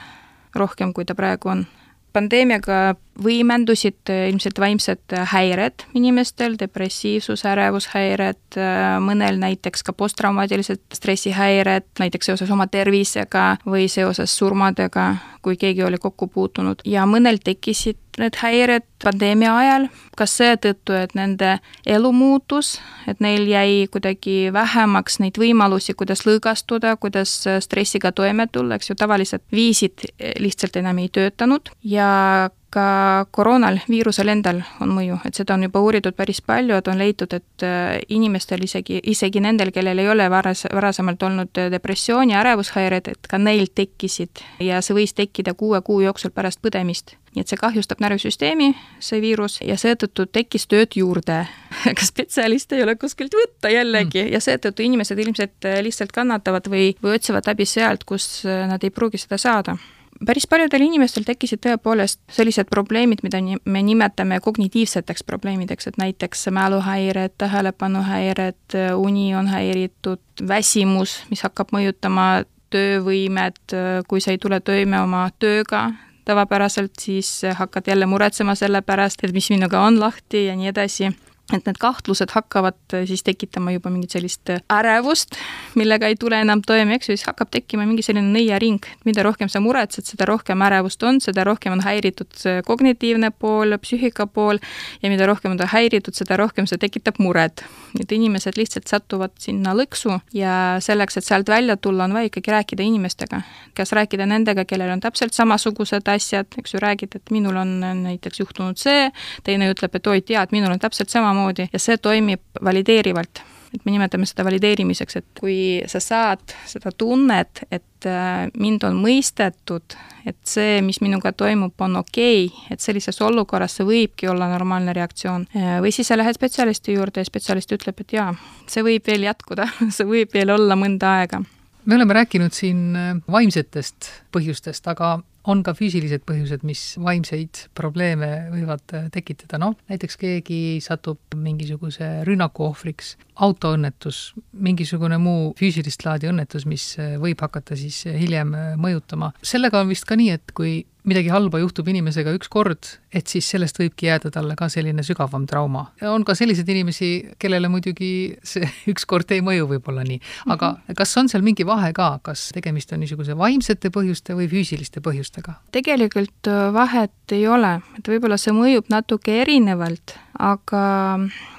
rohkem 0.56 0.94
kui 0.94 1.06
ta 1.06 1.16
praegu 1.16 1.50
on. 1.50 1.66
pandeemiaga 2.14 2.96
võimendusid 3.24 4.12
ilmselt 4.30 4.60
vaimsed 4.60 5.16
häired 5.32 5.88
inimestel, 5.98 6.58
depressiivsus, 6.60 7.46
ärevushäired, 7.50 8.58
mõnel 9.04 9.40
näiteks 9.42 9.86
ka 9.88 9.94
posttraumaatilised 9.94 10.84
stressihäired, 10.94 11.88
näiteks 12.00 12.32
seoses 12.32 12.52
oma 12.54 12.68
tervisega 12.68 13.58
või 13.66 13.88
seoses 13.92 14.34
surmadega, 14.38 15.16
kui 15.42 15.58
keegi 15.58 15.84
oli 15.84 15.98
kokku 16.02 16.28
puutunud, 16.28 16.84
ja 16.86 17.06
mõnel 17.10 17.40
tekkisid 17.44 17.98
need 18.18 18.38
häired 18.42 18.86
pandeemia 19.04 19.52
ajal, 19.54 19.84
kas 20.18 20.34
seetõttu, 20.40 20.96
et 20.98 21.14
nende 21.14 21.60
elu 21.86 22.12
muutus, 22.12 22.80
et 23.08 23.20
neil 23.22 23.46
jäi 23.46 23.86
kuidagi 23.94 24.50
vähemaks 24.54 25.20
neid 25.22 25.38
võimalusi, 25.38 25.94
kuidas 25.94 26.26
lõõgastuda, 26.26 26.96
kuidas 26.98 27.36
stressiga 27.62 28.12
toime 28.12 28.48
tulla, 28.52 28.80
eks 28.80 28.90
ju, 28.90 28.98
tavalised 28.98 29.46
viisid 29.54 30.08
lihtsalt 30.42 30.82
enam 30.82 30.98
ei 31.04 31.12
töötanud. 31.14 31.70
Ja 31.86 32.50
ka 32.70 33.26
koroonal, 33.32 33.80
viirusel 33.90 34.28
endal 34.32 34.60
on 34.84 34.92
mõju, 34.92 35.20
et 35.28 35.38
seda 35.40 35.56
on 35.56 35.64
juba 35.68 35.80
uuritud 35.84 36.16
päris 36.18 36.42
palju, 36.44 36.76
et 36.76 36.90
on 36.92 37.00
leitud, 37.00 37.32
et 37.34 37.64
äh, 37.64 37.96
inimestel 38.14 38.66
isegi, 38.66 39.00
isegi 39.08 39.42
nendel, 39.44 39.72
kellel 39.76 40.02
ei 40.04 40.10
ole 40.12 40.28
varas, 40.32 40.66
varasemalt 40.74 41.24
olnud 41.24 41.62
depressiooni, 41.72 42.36
ärevushäired, 42.36 43.08
et 43.14 43.32
ka 43.32 43.40
neil 43.40 43.72
tekkisid 43.76 44.44
ja 44.64 44.82
see 44.84 44.98
võis 45.00 45.16
tekkida 45.16 45.56
kuue 45.56 45.82
kuu 45.82 46.02
jooksul 46.04 46.36
pärast 46.36 46.62
põdemist. 46.64 47.16
nii 47.36 47.44
et 47.46 47.52
see 47.52 47.60
kahjustab 47.60 48.00
närvisüsteemi, 48.02 48.72
see 49.04 49.20
viirus, 49.22 49.60
ja 49.62 49.76
seetõttu 49.78 50.26
tekkis 50.26 50.68
tööd 50.68 50.96
juurde. 50.98 51.44
aga 51.90 52.06
spetsialiste 52.06 52.76
ei 52.76 52.84
ole 52.84 52.96
kuskilt 53.00 53.36
võtta 53.36 53.72
jällegi 53.72 54.24
mm. 54.26 54.34
ja 54.34 54.42
seetõttu 54.44 54.84
inimesed 54.84 55.20
ilmselt 55.20 55.70
lihtsalt 55.86 56.12
kannatavad 56.12 56.68
või, 56.72 56.96
või 57.04 57.16
otsivad 57.16 57.48
abi 57.48 57.66
sealt, 57.66 58.04
kus 58.04 58.42
nad 58.44 58.84
ei 58.84 58.92
pruugi 58.92 59.22
seda 59.22 59.38
saada 59.40 59.78
päris 60.26 60.48
paljudel 60.50 60.86
inimestel 60.86 61.26
tekkisid 61.28 61.62
tõepoolest 61.66 62.20
sellised 62.32 62.70
probleemid, 62.72 63.22
mida 63.24 63.42
me 63.66 63.84
nimetame 63.84 64.40
kognitiivseteks 64.44 65.24
probleemideks, 65.28 65.88
et 65.88 65.98
näiteks 65.98 66.48
mäluhäired, 66.52 67.36
tähelepanuhäired, 67.38 68.78
uni 68.96 69.36
on 69.36 69.48
häiritud, 69.52 70.22
väsimus, 70.48 71.22
mis 71.30 71.44
hakkab 71.46 71.74
mõjutama 71.76 72.46
töövõimet, 72.74 73.62
kui 74.08 74.22
sa 74.22 74.34
ei 74.34 74.42
tule 74.42 74.60
toime 74.60 75.00
oma 75.02 75.28
tööga, 75.40 75.92
tavapäraselt 76.28 77.00
siis 77.00 77.42
hakkad 77.56 77.88
jälle 77.88 78.06
muretsema 78.06 78.56
selle 78.56 78.82
pärast, 78.82 79.24
et 79.24 79.34
mis 79.36 79.50
minuga 79.54 79.86
on 79.88 80.00
lahti 80.00 80.48
ja 80.50 80.58
nii 80.60 80.74
edasi 80.74 81.14
et 81.54 81.64
need 81.64 81.78
kahtlused 81.80 82.34
hakkavad 82.36 82.76
äh, 82.94 83.06
siis 83.08 83.24
tekitama 83.24 83.72
juba 83.72 83.92
mingit 83.94 84.12
sellist 84.18 84.50
äh, 84.52 84.60
ärevust, 84.74 85.38
millega 85.80 86.10
ei 86.12 86.18
tule 86.20 86.42
enam 86.44 86.60
toime, 86.66 86.98
eks 86.98 87.08
ju, 87.08 87.16
siis 87.16 87.28
hakkab 87.30 87.52
tekkima 87.54 87.86
mingi 87.88 88.04
selline 88.04 88.28
nõiaring, 88.34 88.84
mida 89.08 89.24
rohkem 89.24 89.48
sa 89.52 89.62
muretsed, 89.64 90.04
seda 90.10 90.28
rohkem 90.28 90.62
ärevust 90.68 91.04
on, 91.08 91.22
seda 91.24 91.46
rohkem 91.48 91.78
on 91.78 91.84
häiritud 91.86 92.36
kognitiivne 92.68 93.32
pool, 93.32 93.78
psüühika 93.80 94.28
pool 94.28 94.60
ja 95.02 95.12
mida 95.14 95.30
rohkem 95.30 95.56
on 95.56 95.62
ta 95.62 95.70
häiritud, 95.72 96.18
seda 96.18 96.36
rohkem 96.42 96.68
see 96.68 96.82
tekitab 96.82 97.22
muret. 97.24 97.64
et 97.98 98.12
inimesed 98.12 98.58
lihtsalt 98.60 98.88
satuvad 98.88 99.32
sinna 99.40 99.72
lõksu 99.74 100.20
ja 100.36 100.78
selleks, 100.84 101.18
et 101.18 101.26
sealt 101.26 101.48
välja 101.50 101.78
tulla, 101.78 102.04
on 102.06 102.14
vaja 102.14 102.28
ikkagi 102.28 102.52
rääkida 102.52 102.84
inimestega. 102.84 103.42
kas 103.74 103.92
rääkida 103.96 104.26
nendega, 104.26 104.66
kellel 104.66 104.92
on 104.92 105.00
täpselt 105.00 105.34
samasugused 105.34 106.08
asjad, 106.12 106.52
eks 106.60 106.74
ju, 106.74 106.80
räägid, 106.84 107.16
et 107.16 107.32
minul 107.32 107.56
on 107.56 107.80
näiteks 108.04 108.40
juhtunud 108.40 108.78
see, 108.78 109.10
teine 109.44 109.72
ütleb, 109.72 109.96
et 109.96 110.08
oi, 110.08 110.22
tead, 110.22 110.52
minul 110.52 110.76
on 110.76 110.80
täpselt 110.82 111.10
sama 111.14 111.34
samamoodi 111.38 111.70
ja 111.74 111.80
see 111.80 111.98
toimib 111.98 112.42
valideerivalt. 112.64 113.44
et 113.76 113.84
me 113.86 113.92
nimetame 113.92 114.26
seda 114.26 114.46
valideerimiseks, 114.48 115.18
et 115.20 115.26
kui 115.40 115.82
sa 115.92 116.00
saad 116.00 116.54
seda 116.66 116.88
tunnet, 116.98 117.66
et 117.68 118.06
äh, 118.08 118.48
mind 118.58 118.86
on 118.88 118.96
mõistetud, 119.04 119.98
et 120.26 120.38
see, 120.48 120.80
mis 120.82 121.02
minuga 121.04 121.34
toimub, 121.36 121.76
on 121.84 122.00
okei 122.00 122.46
okay,, 122.46 122.72
et 122.72 122.80
sellises 122.80 123.20
olukorras 123.22 123.76
see 123.76 123.86
võibki 123.86 124.30
olla 124.32 124.48
normaalne 124.54 124.96
reaktsioon. 124.96 125.50
Äh, 125.52 125.76
või 125.84 125.92
siis 125.92 126.08
sa 126.08 126.18
lähed 126.18 126.40
spetsialisti 126.40 126.96
juurde 126.96 127.22
ja 127.22 127.28
spetsialist 127.28 127.76
ütleb, 127.76 128.00
et 128.02 128.16
jaa, 128.16 128.32
see 128.72 128.88
võib 128.88 129.12
veel 129.12 129.28
jätkuda 129.28 129.68
see 129.98 130.08
võib 130.08 130.34
veel 130.34 130.56
olla 130.56 130.80
mõnda 130.80 131.18
aega 131.20 131.44
me 131.88 131.96
oleme 131.96 132.16
rääkinud 132.22 132.56
siin 132.56 132.96
äh, 132.96 133.14
vaimsetest 133.32 134.14
põhjustest, 134.32 134.88
aga 134.88 135.18
on 135.48 135.64
ka 135.66 135.74
füüsilised 135.78 136.26
põhjused, 136.28 136.64
mis 136.68 136.82
vaimseid 137.02 137.64
probleeme 137.78 138.30
võivad 138.52 138.96
äh, 138.98 139.08
tekitada, 139.14 139.60
noh, 139.62 139.78
näiteks 139.92 140.20
keegi 140.20 140.60
satub 140.84 141.38
mingisuguse 141.40 142.10
rünnaku 142.28 142.68
ohvriks, 142.68 143.16
autoõnnetus, 143.48 144.34
mingisugune 144.52 145.20
muu 145.22 145.54
füüsilist 145.60 146.04
laadi 146.08 146.30
õnnetus, 146.32 146.68
mis 146.70 146.90
äh, 147.00 147.16
võib 147.22 147.42
hakata 147.44 147.80
siis 147.80 148.04
hiljem 148.08 148.54
äh, 148.58 148.70
mõjutama. 148.82 149.32
sellega 149.42 149.82
on 149.84 149.92
vist 149.94 150.08
ka 150.08 150.20
nii, 150.20 150.34
et 150.36 150.56
kui 150.58 150.82
midagi 151.08 151.32
halba 151.32 151.62
juhtub 151.62 151.88
inimesega 151.88 152.34
üks 152.36 152.50
kord, 152.52 152.90
et 153.16 153.32
siis 153.32 153.48
sellest 153.54 153.80
võibki 153.80 154.10
jääda 154.10 154.32
talle 154.34 154.58
ka 154.60 154.68
selline 154.72 155.06
sügavam 155.06 155.46
trauma. 155.50 155.88
on 156.08 156.26
ka 156.28 156.36
selliseid 156.36 156.70
inimesi, 156.70 157.10
kellele 157.40 157.70
muidugi 157.72 158.12
see 158.44 158.68
ükskord 158.94 159.32
ei 159.36 159.44
mõju 159.46 159.70
võib-olla 159.72 160.04
nii, 160.08 160.20
aga 160.48 160.72
mm 160.72 160.82
-hmm. 160.82 161.00
kas 161.00 161.18
on 161.18 161.30
seal 161.32 161.46
mingi 161.46 161.66
vahe 161.66 161.94
ka, 161.94 162.20
kas 162.24 162.50
tegemist 162.56 162.92
on 162.94 163.00
niisuguse 163.00 163.38
vaimsete 163.38 163.90
põhjuste 163.90 164.36
või 164.36 164.50
füüsiliste 164.52 165.02
põhjustega? 165.02 165.60
tegelikult 165.72 166.48
äh, 166.48 166.74
vahet 166.74 167.12
ei 167.32 167.48
ole, 167.48 167.80
et 167.98 168.08
võib-olla 168.08 168.38
see 168.38 168.54
mõjub 168.54 168.90
natuke 168.90 169.42
erinevalt 169.42 170.18
aga 170.40 170.82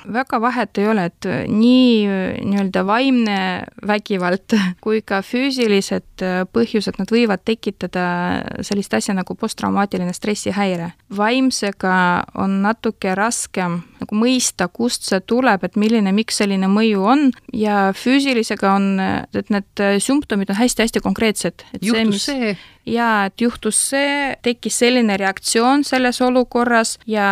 väga 0.09 0.41
vahet 0.41 0.79
ei 0.79 0.89
ole, 0.89 1.05
et 1.11 1.27
nii 1.51 2.07
nii-öelda 2.47 2.85
vaimne 2.87 3.39
vägivald 3.87 4.55
kui 4.85 5.03
ka 5.07 5.21
füüsilised 5.27 6.25
põhjused, 6.55 6.99
nad 7.01 7.13
võivad 7.13 7.43
tekitada 7.47 8.07
sellist 8.67 8.95
asja 8.95 9.17
nagu 9.19 9.35
posttraumaatiline 9.39 10.15
stressihäire. 10.17 10.93
vaimsega 11.17 11.99
on 12.39 12.61
natuke 12.63 13.15
raskem 13.15 13.83
nagu 13.99 14.19
mõista, 14.19 14.69
kust 14.73 15.09
see 15.09 15.21
tuleb, 15.21 15.65
et 15.65 15.77
milline, 15.77 16.13
miks 16.15 16.39
selline 16.39 16.71
mõju 16.71 17.05
on 17.05 17.29
ja 17.53 17.91
füüsilisega 17.97 18.75
on, 18.75 18.91
et 19.35 19.51
need 19.51 19.87
sümptomid 20.03 20.51
on 20.51 20.61
hästi-hästi 20.63 21.03
konkreetsed. 21.05 21.67
juhtus 21.83 22.25
see, 22.29 22.39
mis... 22.39 22.57
see 22.57 22.79
jaa, 22.89 23.29
et 23.29 23.41
juhtus 23.41 23.81
see, 23.91 24.35
tekkis 24.45 24.79
selline 24.83 25.17
reaktsioon 25.21 25.85
selles 25.87 26.21
olukorras 26.25 26.97
ja 27.07 27.29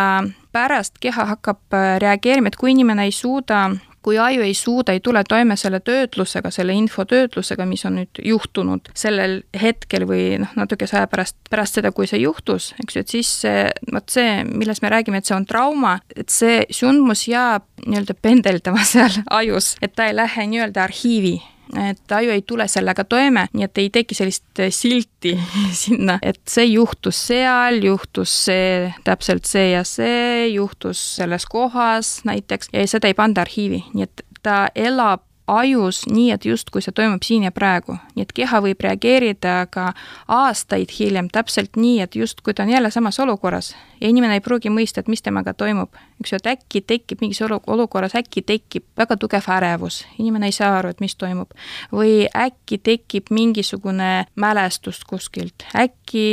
pärast 0.57 0.97
keha 1.03 1.29
hakkab 1.35 1.77
äh, 1.77 1.93
reageerima, 2.01 2.49
et 2.49 2.57
kui 2.57 2.73
inimene 2.73 3.05
ei 3.07 3.15
suuda 3.15 3.67
kui 4.07 4.15
aju 4.23 4.43
ei 4.45 4.53
suuda, 4.55 4.93
ei 4.95 5.01
tule 5.03 5.19
toime 5.27 5.57
selle 5.59 5.81
töötlusega, 5.83 6.47
selle 6.53 6.71
info 6.77 7.03
töötlusega, 7.03 7.65
mis 7.67 7.83
on 7.89 7.97
nüüd 7.99 8.21
juhtunud 8.23 8.87
sellel 8.95 9.41
hetkel 9.59 10.05
või 10.07 10.37
noh, 10.39 10.53
natukese 10.55 10.95
aja 10.95 11.09
pärast, 11.11 11.35
pärast 11.51 11.75
seda, 11.75 11.91
kui 11.91 12.07
see 12.07 12.21
juhtus, 12.21 12.69
eks 12.79 12.95
ju, 12.95 13.03
et 13.03 13.15
siis 13.17 13.33
see, 13.41 13.65
vot 13.91 14.07
see, 14.13 14.45
millest 14.47 14.85
me 14.85 14.93
räägime, 14.93 15.19
et 15.19 15.27
see 15.27 15.35
on 15.35 15.47
trauma, 15.49 15.97
et 16.15 16.31
see 16.31 16.63
sündmus 16.71 17.25
jääb 17.27 17.67
nii-öelda 17.83 18.15
pendeldama 18.23 18.87
seal 18.93 19.19
ajus, 19.41 19.73
et 19.83 19.97
ta 19.97 20.07
ei 20.07 20.15
lähe 20.15 20.47
nii-öelda 20.53 20.87
arhiivi 20.87 21.35
et 21.75 22.11
aju 22.11 22.31
ei 22.31 22.41
tule 22.47 22.67
sellega 22.71 23.03
toime, 23.03 23.47
nii 23.53 23.67
et 23.67 23.81
ei 23.81 23.89
teki 23.93 24.15
sellist 24.17 24.63
silti 24.73 25.35
sinna, 25.83 26.17
et 26.21 26.41
see 26.49 26.69
juhtus 26.71 27.19
seal, 27.29 27.81
juhtus 27.83 28.33
see, 28.47 28.87
täpselt 29.07 29.49
see 29.49 29.71
ja 29.73 29.83
see, 29.87 30.47
juhtus 30.53 31.01
selles 31.19 31.45
kohas 31.49 32.19
näiteks. 32.27 32.71
Ja 32.73 32.87
seda 32.87 33.11
ei 33.11 33.17
panda 33.17 33.43
arhiivi, 33.43 33.83
nii 33.93 34.07
et 34.07 34.25
ta 34.43 34.67
elab 34.75 35.26
ajus 35.47 36.03
nii, 36.11 36.31
et 36.35 36.45
justkui 36.45 36.81
see 36.83 36.93
toimub 36.95 37.23
siin 37.23 37.47
ja 37.47 37.51
praegu. 37.55 37.97
nii 38.15 38.25
et 38.27 38.33
keha 38.35 38.61
võib 38.63 38.81
reageerida 38.83 39.59
ka 39.71 39.91
aastaid 40.27 40.91
hiljem 40.99 41.29
täpselt 41.31 41.79
nii, 41.79 42.01
et 42.03 42.15
justkui 42.15 42.53
ta 42.53 42.63
on 42.63 42.69
jälle 42.69 42.91
samas 42.91 43.19
olukorras 43.19 43.75
ja 44.01 44.09
inimene 44.09 44.37
ei 44.37 44.43
pruugi 44.43 44.69
mõista, 44.73 45.01
et 45.01 45.07
mis 45.07 45.21
temaga 45.23 45.53
toimub. 45.53 45.95
eks 46.19 46.31
ju, 46.31 46.39
et 46.41 46.49
äkki 46.51 46.81
tekib 46.81 47.21
mingis 47.21 47.41
olu-, 47.45 47.61
olukorras, 47.67 48.15
äkki 48.15 48.41
tekib 48.41 48.85
väga 48.97 49.17
tugev 49.17 49.47
ärevus, 49.57 50.03
inimene 50.19 50.49
ei 50.51 50.55
saa 50.55 50.77
aru, 50.79 50.91
et 50.91 51.01
mis 51.01 51.15
toimub. 51.15 51.53
või 51.91 52.27
äkki 52.27 52.77
tekib 52.83 53.31
mingisugune 53.31 54.27
mälestus 54.35 55.03
kuskilt, 55.07 55.65
äkki 55.75 56.27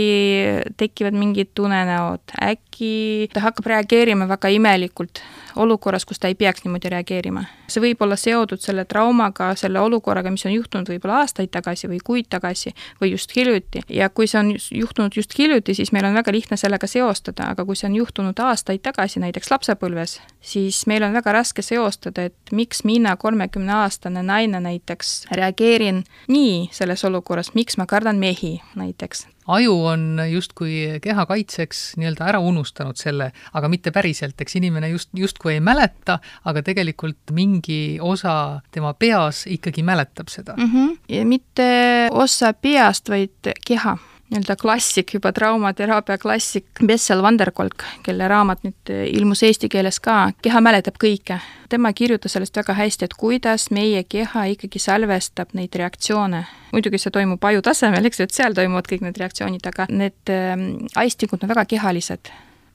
tekivad 0.76 1.14
mingid 1.14 1.58
unenäod, 1.58 2.36
äkki 2.42 3.30
ta 3.32 3.46
hakkab 3.46 3.66
reageerima 3.66 4.28
väga 4.28 4.48
imelikult 4.48 5.22
olukorras, 5.56 6.04
kus 6.04 6.18
ta 6.18 6.28
ei 6.28 6.34
peaks 6.34 6.64
niimoodi 6.64 6.90
reageerima. 6.92 7.44
see 7.68 7.82
võib 7.82 8.02
olla 8.04 8.16
seotud 8.16 8.60
selle 8.60 8.84
traumaga, 8.84 9.54
selle 9.58 9.80
olukorraga, 9.80 10.30
mis 10.30 10.46
on 10.46 10.52
juhtunud 10.52 10.88
võib-olla 10.88 11.22
aastaid 11.22 11.50
tagasi 11.54 11.88
või 11.88 11.98
kuid 12.04 12.28
tagasi 12.30 12.74
või 13.00 13.10
just 13.12 13.36
hiljuti. 13.36 13.82
ja 13.88 14.08
kui 14.08 14.26
see 14.26 14.40
on 14.40 14.54
juhtunud 14.70 15.16
just 15.16 15.38
hiljuti, 15.38 15.74
siis 15.74 15.92
meil 15.92 16.04
on 16.04 16.14
väga 16.14 16.32
lihtne 16.32 16.56
sellega 16.56 16.86
seostada, 16.86 17.50
aga 17.50 17.64
kui 17.64 17.76
see 17.76 17.88
on 17.88 17.98
juhtunud 18.00 18.40
aastaid 18.40 18.82
tagasi, 18.82 19.20
näiteks 19.20 19.50
lapsepõlves, 19.50 20.20
siis 20.40 20.86
meil 20.86 21.02
on 21.02 21.12
väga 21.12 21.32
raske 21.32 21.62
seostada, 21.62 22.28
et 22.30 22.52
miks 22.52 22.84
mina, 22.84 23.16
kolmekümneaastane 23.16 24.22
naine 24.22 24.60
näiteks, 24.60 25.26
reageerin 25.32 26.04
nii 26.28 26.68
selles 26.72 27.04
olukorras, 27.04 27.54
miks 27.54 27.78
ma 27.78 27.86
kardan 27.86 28.16
mehi 28.16 28.60
näiteks 28.74 29.26
aju 29.46 29.74
on 29.84 30.20
justkui 30.30 31.00
keha 31.02 31.26
kaitseks 31.26 31.82
nii-öelda 32.00 32.28
ära 32.32 32.40
unustanud 32.44 32.98
selle, 33.00 33.30
aga 33.52 33.68
mitte 33.72 33.92
päriselt, 33.94 34.40
eks 34.40 34.56
inimene 34.60 34.88
just, 34.92 35.10
justkui 35.16 35.56
ei 35.56 35.60
mäleta, 35.64 36.18
aga 36.44 36.62
tegelikult 36.64 37.34
mingi 37.36 37.98
osa 38.00 38.60
tema 38.74 38.94
peas 38.94 39.44
ikkagi 39.50 39.82
mäletab 39.82 40.32
seda 40.32 40.56
mm. 40.56 40.72
-hmm. 40.72 40.98
ja 41.08 41.26
mitte 41.26 41.68
osa 42.12 42.52
peast, 42.52 43.08
vaid 43.08 43.54
keha 43.66 43.98
nii-öelda 44.34 44.56
klassik, 44.60 45.14
juba 45.14 45.32
traumateraapia 45.32 46.18
klassik, 46.18 46.66
Bessel 46.86 47.22
Vanderkolk, 47.22 47.84
kelle 48.02 48.28
raamat 48.28 48.64
nüüd 48.66 48.94
ilmus 49.06 49.44
eesti 49.46 49.70
keeles 49.70 50.00
ka, 50.02 50.32
Keha 50.42 50.60
mäletab 50.60 50.98
kõike. 51.00 51.38
tema 51.68 51.92
kirjutas 51.92 52.32
sellest 52.32 52.56
väga 52.56 52.74
hästi, 52.74 53.04
et 53.04 53.14
kuidas 53.18 53.70
meie 53.70 54.04
keha 54.04 54.44
ikkagi 54.54 54.78
salvestab 54.78 55.54
neid 55.54 55.74
reaktsioone. 55.74 56.44
muidugi 56.72 56.98
see 56.98 57.10
toimub 57.10 57.44
aju 57.44 57.62
tasemel, 57.62 58.04
eks 58.04 58.20
ju, 58.20 58.24
et 58.24 58.34
seal 58.34 58.54
toimuvad 58.54 58.90
kõik 58.90 59.06
need 59.06 59.18
reaktsioonid, 59.18 59.66
aga 59.66 59.86
need 59.88 60.30
äh, 60.30 60.58
aistingud 60.96 61.42
on 61.42 61.48
väga 61.48 61.64
kehalised 61.64 62.30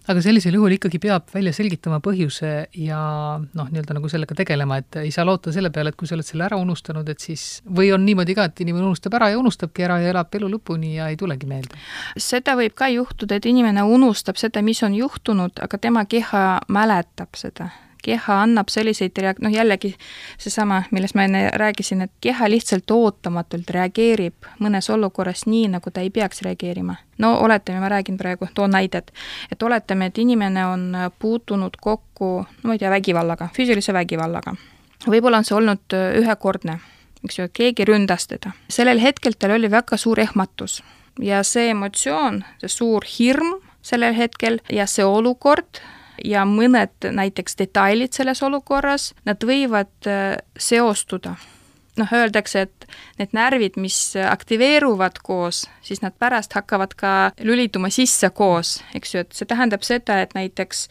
aga 0.09 0.21
sellisel 0.25 0.55
juhul 0.57 0.73
ikkagi 0.75 0.99
peab 1.01 1.27
välja 1.33 1.53
selgitama 1.53 1.99
põhjuse 2.03 2.51
ja 2.81 2.99
noh, 3.39 3.67
nii-öelda 3.69 3.97
nagu 3.97 4.09
sellega 4.11 4.37
tegelema, 4.37 4.79
et 4.81 4.99
ei 5.03 5.11
saa 5.13 5.25
loota 5.27 5.53
selle 5.53 5.69
peale, 5.73 5.93
et 5.93 5.99
kui 5.99 6.09
sa 6.09 6.17
oled 6.17 6.27
selle 6.27 6.47
ära 6.47 6.57
unustanud, 6.61 7.09
et 7.13 7.21
siis 7.21 7.43
või 7.65 7.91
on 7.93 8.05
niimoodi 8.07 8.37
ka, 8.37 8.47
et 8.49 8.63
inimene 8.65 8.87
unustab 8.89 9.19
ära 9.19 9.31
ja 9.33 9.41
unustabki 9.41 9.85
ära 9.85 9.99
ja 10.03 10.13
elab 10.13 10.33
elu 10.39 10.49
lõpuni 10.55 10.95
ja 10.97 11.11
ei 11.13 11.19
tulegi 11.19 11.49
meelde. 11.49 11.77
seda 12.17 12.57
võib 12.59 12.73
ka 12.77 12.89
juhtuda, 12.93 13.37
et 13.37 13.49
inimene 13.49 13.85
unustab 13.85 14.39
seda, 14.41 14.63
mis 14.65 14.81
on 14.83 14.97
juhtunud, 14.97 15.61
aga 15.61 15.81
tema 15.81 16.05
keha 16.09 16.47
mäletab 16.73 17.37
seda 17.37 17.69
keha 18.03 18.41
annab 18.43 18.69
selliseid 18.69 19.17
reak-, 19.17 19.41
noh 19.43 19.51
jällegi 19.53 19.93
seesama, 20.37 20.83
millest 20.91 21.15
ma 21.15 21.25
enne 21.27 21.43
rääkisin, 21.59 22.01
et 22.01 22.11
keha 22.21 22.49
lihtsalt 22.49 22.91
ootamatult 22.91 23.69
reageerib 23.75 24.49
mõnes 24.59 24.89
olukorras 24.93 25.45
nii, 25.45 25.67
nagu 25.75 25.91
ta 25.91 26.03
ei 26.05 26.09
peaks 26.09 26.41
reageerima. 26.45 26.95
no 27.17 27.35
oletame, 27.43 27.79
ma 27.79 27.89
räägin 27.89 28.17
praegu, 28.17 28.47
toon 28.53 28.71
näidet, 28.71 29.11
et 29.51 29.63
oletame, 29.63 30.05
et 30.05 30.17
inimene 30.17 30.65
on 30.65 30.97
puutunud 31.19 31.75
kokku, 31.81 32.29
no 32.63 32.67
ma 32.67 32.77
ei 32.77 32.79
tea, 32.79 32.89
vägivallaga, 32.89 33.49
füüsilise 33.55 33.93
vägivallaga. 33.93 34.55
võib-olla 35.07 35.37
on 35.37 35.47
see 35.47 35.57
olnud 35.57 35.97
ühekordne, 36.21 36.79
eks 37.23 37.39
ju, 37.39 37.49
keegi 37.53 37.85
ründas 37.85 38.27
teda. 38.27 38.51
sellel 38.69 38.99
hetkel 38.99 39.35
tal 39.39 39.57
oli 39.57 39.71
väga 39.71 39.97
suur 39.97 40.19
ehmatus 40.19 40.83
ja 41.19 41.43
see 41.43 41.69
emotsioon, 41.69 42.43
see 42.61 42.71
suur 42.71 43.05
hirm 43.19 43.59
sellel 43.81 44.13
hetkel 44.15 44.59
ja 44.71 44.87
see 44.87 45.05
olukord 45.05 45.81
ja 46.25 46.45
mõned 46.47 47.09
näiteks 47.11 47.57
detailid 47.59 48.15
selles 48.15 48.43
olukorras, 48.43 49.13
nad 49.25 49.43
võivad 49.43 49.91
äh, 50.07 50.35
seostuda. 50.57 51.35
noh, 51.99 52.11
öeldakse, 52.15 52.61
et 52.61 52.85
need 53.19 53.33
närvid, 53.35 53.75
mis 53.75 54.13
aktiveeruvad 54.15 55.17
koos, 55.23 55.65
siis 55.83 55.99
nad 55.99 56.13
pärast 56.15 56.53
hakkavad 56.55 56.93
ka 56.95 57.31
lülituma 57.43 57.89
sisse 57.91 58.29
koos, 58.29 58.77
eks 58.95 59.13
ju, 59.13 59.23
et 59.25 59.35
see 59.35 59.49
tähendab 59.49 59.83
seda, 59.83 60.21
et 60.23 60.31
näiteks 60.37 60.85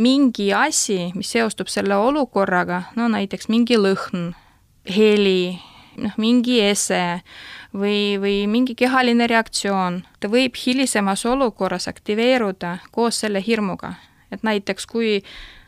mingi 0.00 0.54
asi, 0.56 1.10
mis 1.14 1.34
seostub 1.36 1.68
selle 1.68 1.98
olukorraga, 2.00 2.82
no 2.96 3.10
näiteks 3.12 3.50
mingi 3.52 3.76
lõhn, 3.76 4.32
heli, 4.88 5.60
noh, 6.00 6.16
mingi 6.16 6.62
ese 6.64 7.02
või, 7.74 8.16
või 8.22 8.38
mingi 8.50 8.74
kehaline 8.78 9.28
reaktsioon, 9.30 10.00
ta 10.20 10.32
võib 10.32 10.56
hilisemas 10.56 11.26
olukorras 11.28 11.90
aktiveeruda 11.92 12.78
koos 12.94 13.20
selle 13.20 13.44
hirmuga 13.44 13.94
et 14.34 14.46
näiteks 14.46 14.86
kui 14.90 15.18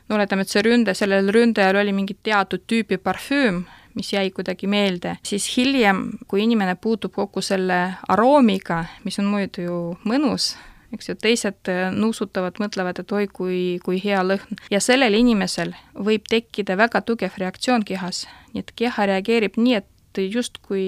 no 0.09 0.17
oletame, 0.19 0.47
et 0.47 0.53
see 0.53 0.63
ründe, 0.67 0.95
sellel 0.95 1.33
ründajal 1.35 1.81
oli 1.81 1.95
mingi 1.97 2.17
teatud 2.23 2.63
tüüpi 2.71 2.99
parfüüm, 3.03 3.65
mis 3.97 4.13
jäi 4.13 4.31
kuidagi 4.31 4.69
meelde, 4.69 5.17
siis 5.25 5.49
hiljem, 5.57 6.05
kui 6.29 6.45
inimene 6.45 6.77
puutub 6.77 7.15
kokku 7.17 7.43
selle 7.43 7.81
aroomiga, 8.09 8.85
mis 9.05 9.19
on 9.23 9.31
muidu 9.33 9.65
ju 9.65 9.79
mõnus, 10.05 10.53
eks 10.95 11.11
ju, 11.11 11.17
teised 11.21 11.73
nuusutavad, 11.97 12.61
mõtlevad, 12.63 13.01
et 13.01 13.13
oi, 13.13 13.27
kui, 13.33 13.61
kui 13.85 14.01
hea 14.03 14.21
lõhn. 14.25 14.61
ja 14.71 14.81
sellel 14.85 15.17
inimesel 15.17 15.75
võib 15.97 16.29
tekkida 16.29 16.77
väga 16.79 17.03
tugev 17.09 17.41
reaktsioon 17.41 17.87
kehas, 17.89 18.27
nii 18.53 18.65
et 18.65 18.73
keha 18.77 19.09
reageerib 19.13 19.57
nii, 19.57 19.81
et 19.81 19.89
et 20.19 20.35
justkui, 20.35 20.85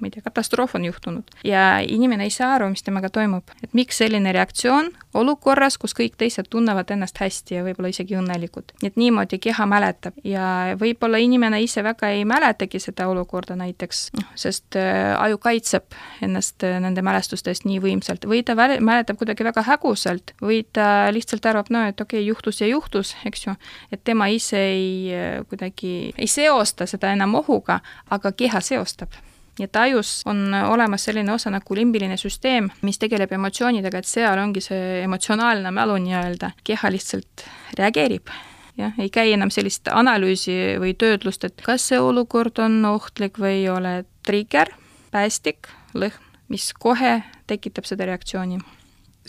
ma 0.00 0.08
ei 0.08 0.14
tea, 0.14 0.24
katastroof 0.24 0.76
on 0.78 0.84
juhtunud. 0.88 1.36
Ja 1.44 1.78
inimene 1.84 2.28
ei 2.28 2.34
saa 2.34 2.54
aru, 2.56 2.70
mis 2.72 2.84
temaga 2.86 3.10
toimub. 3.12 3.44
et 3.62 3.74
miks 3.74 3.98
selline 3.98 4.32
reaktsioon 4.32 4.90
olukorras, 5.18 5.78
kus 5.80 5.94
kõik 5.96 6.16
teised 6.20 6.48
tunnevad 6.50 6.90
ennast 6.92 7.18
hästi 7.20 7.58
ja 7.58 7.64
võib-olla 7.66 7.90
isegi 7.92 8.16
õnnelikud. 8.18 8.74
nii 8.82 8.90
et 8.90 8.98
niimoodi 9.00 9.38
keha 9.42 9.66
mäletab. 9.66 10.18
Ja 10.24 10.76
võib-olla 10.78 11.20
inimene 11.22 11.60
ise 11.62 11.82
väga 11.84 12.10
ei 12.14 12.24
mäletagi 12.28 12.80
seda 12.82 13.08
olukorda 13.08 13.56
näiteks, 13.58 14.08
noh, 14.18 14.28
sest 14.38 14.76
äh, 14.78 15.14
aju 15.18 15.38
kaitseb 15.42 15.96
ennast 16.22 16.64
äh, 16.66 16.78
nende 16.82 17.02
mälestuste 17.02 17.52
eest 17.52 17.66
nii 17.68 17.80
võimsalt. 17.82 18.28
Või 18.28 18.42
ta 18.46 18.56
mäletab 18.56 19.18
kuidagi 19.20 19.46
väga 19.46 19.64
häguselt 19.66 20.34
või 20.42 20.62
ta 20.72 21.08
lihtsalt 21.14 21.46
arvab, 21.48 21.72
no 21.74 21.86
et 21.88 22.00
okei 22.00 22.20
okay,, 22.20 22.28
juhtus 22.28 22.60
ja 22.62 22.68
juhtus, 22.70 23.14
eks 23.28 23.46
ju, 23.46 23.56
et 23.92 24.04
tema 24.04 24.28
ise 24.32 24.60
ei 24.60 25.14
äh, 25.14 25.40
kuidagi, 25.48 26.12
ei 26.18 26.30
seosta 26.30 26.86
seda 26.86 27.12
enam 27.16 27.38
ohuga, 27.40 27.80
aga 28.10 28.32
keha 28.32 28.57
keha 28.58 28.82
seostab. 28.82 29.14
Nii 29.58 29.66
et 29.66 29.76
ajus 29.76 30.22
on 30.30 30.52
olemas 30.54 31.08
selline 31.08 31.32
osa 31.34 31.50
nagu 31.50 31.74
limbiline 31.74 32.16
süsteem, 32.16 32.68
mis 32.86 32.98
tegeleb 32.98 33.32
emotsioonidega, 33.34 33.98
et 33.98 34.06
seal 34.06 34.38
ongi 34.38 34.62
see 34.62 35.02
emotsionaalne 35.02 35.72
mälu 35.74 35.96
nii-öelda, 36.04 36.52
keha 36.64 36.92
lihtsalt 36.94 37.46
reageerib. 37.78 38.30
Jah, 38.78 38.94
ei 39.02 39.10
käi 39.10 39.32
enam 39.34 39.50
sellist 39.50 39.90
analüüsi 39.90 40.78
või 40.78 40.94
töötlust, 40.94 41.42
et 41.44 41.58
kas 41.66 41.88
see 41.90 41.98
olukord 41.98 42.60
on 42.62 42.78
ohtlik 42.86 43.40
või 43.42 43.64
ei 43.64 43.68
ole, 43.72 43.94
trigger, 44.22 44.70
päästik, 45.10 45.66
lõhn, 45.98 46.22
mis 46.48 46.70
kohe 46.78 47.18
tekitab 47.50 47.90
seda 47.90 48.06
reaktsiooni 48.06 48.62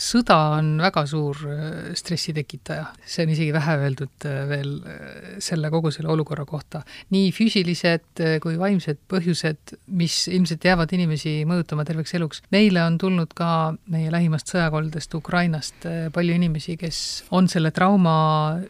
sõda 0.00 0.36
on 0.56 0.72
väga 0.80 1.04
suur 1.08 1.38
äh, 1.50 1.92
stressi 1.98 2.32
tekitaja, 2.36 2.88
see 3.04 3.26
on 3.26 3.32
isegi 3.34 3.52
vähe 3.54 3.76
öeldud 3.84 4.26
äh, 4.28 4.42
veel 4.48 4.72
äh, 4.88 5.00
selle, 5.42 5.70
kogu 5.72 5.92
selle 5.94 6.10
olukorra 6.12 6.46
kohta. 6.48 6.82
nii 7.12 7.30
füüsilised 7.34 8.22
kui 8.42 8.56
vaimsed 8.58 9.00
põhjused, 9.10 9.74
mis 9.98 10.16
ilmselt 10.30 10.64
jäävad 10.64 10.92
inimesi 10.96 11.40
mõjutama 11.48 11.84
terveks 11.88 12.14
eluks. 12.16 12.42
meile 12.54 12.82
on 12.84 12.98
tulnud 12.98 13.34
ka 13.36 13.74
meie 13.92 14.10
lähimast 14.12 14.50
sõjakoldest 14.52 15.14
Ukrainast 15.18 15.86
palju 16.14 16.36
inimesi, 16.36 16.76
kes 16.80 17.00
on 17.36 17.48
selle 17.50 17.70
trauma 17.76 18.14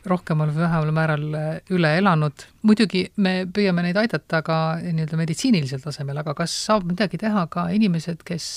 rohkemal 0.08 0.50
või 0.50 0.64
vähemal 0.64 0.94
määral 0.96 1.26
üle 1.70 1.92
elanud, 2.00 2.46
muidugi 2.66 3.06
me 3.22 3.44
püüame 3.46 3.84
neid 3.86 3.98
aidata 4.00 4.42
ka 4.46 4.58
nii-öelda 4.82 5.18
meditsiinilisel 5.20 5.82
tasemel, 5.84 6.18
aga 6.22 6.34
kas 6.42 6.54
saab 6.66 6.88
midagi 6.90 7.20
teha 7.20 7.46
ka 7.52 7.68
inimesed, 7.74 8.24
kes 8.26 8.48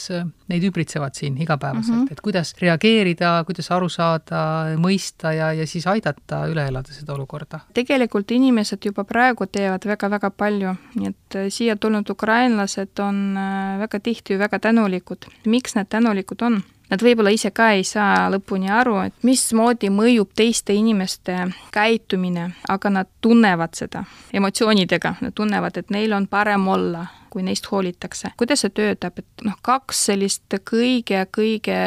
neid 0.51 0.65
ümbritsevad 0.67 1.15
siin 1.17 1.38
igapäevaselt 1.41 1.95
mm, 1.95 2.05
-hmm. 2.05 2.12
et 2.12 2.21
kuidas 2.23 2.53
reageerida, 2.63 3.36
kuidas 3.47 3.69
aru 3.76 3.89
saada, 3.91 4.43
mõista 4.82 5.34
ja, 5.36 5.52
ja 5.56 5.67
siis 5.69 5.88
aidata 5.89 6.43
üle 6.52 6.67
elada 6.71 6.93
seda 6.95 7.15
olukorda? 7.17 7.63
tegelikult 7.73 8.32
inimesed 8.32 8.86
juba 8.89 9.06
praegu 9.08 9.47
teevad 9.52 9.86
väga-väga 9.88 10.32
palju, 10.38 10.76
nii 10.97 11.12
et 11.12 11.39
äh, 11.39 11.49
siia 11.54 11.76
tulnud 11.78 12.10
ukrainlased 12.10 12.99
on 13.04 13.23
äh, 13.38 13.80
väga 13.84 13.99
tihti 14.04 14.39
väga 14.39 14.60
tänulikud. 14.60 15.30
miks 15.45 15.76
nad 15.76 15.89
tänulikud 15.89 16.41
on? 16.41 16.62
Nad 16.93 17.02
võib-olla 17.02 17.32
ise 17.34 17.49
ka 17.56 17.71
ei 17.73 17.82
saa 17.88 18.28
lõpuni 18.30 18.69
aru, 18.69 18.99
et 19.08 19.23
mismoodi 19.26 19.89
mõjub 19.89 20.30
teiste 20.36 20.76
inimeste 20.78 21.38
käitumine, 21.73 22.52
aga 22.69 22.91
nad 22.93 23.10
tunnevad 23.21 23.73
seda 23.73 24.04
emotsioonidega, 24.34 25.15
nad 25.23 25.34
tunnevad, 25.34 25.80
et 25.80 25.89
neil 25.95 26.13
on 26.13 26.28
parem 26.30 26.67
olla 26.67 27.08
kui 27.34 27.43
neist 27.43 27.65
hoolitakse. 27.72 28.30
kuidas 28.38 28.62
see 28.62 28.69
töötab, 28.69 29.17
et 29.17 29.43
noh, 29.48 29.56
kaks 29.65 30.04
sellist 30.10 30.54
kõige-kõige 30.69 31.78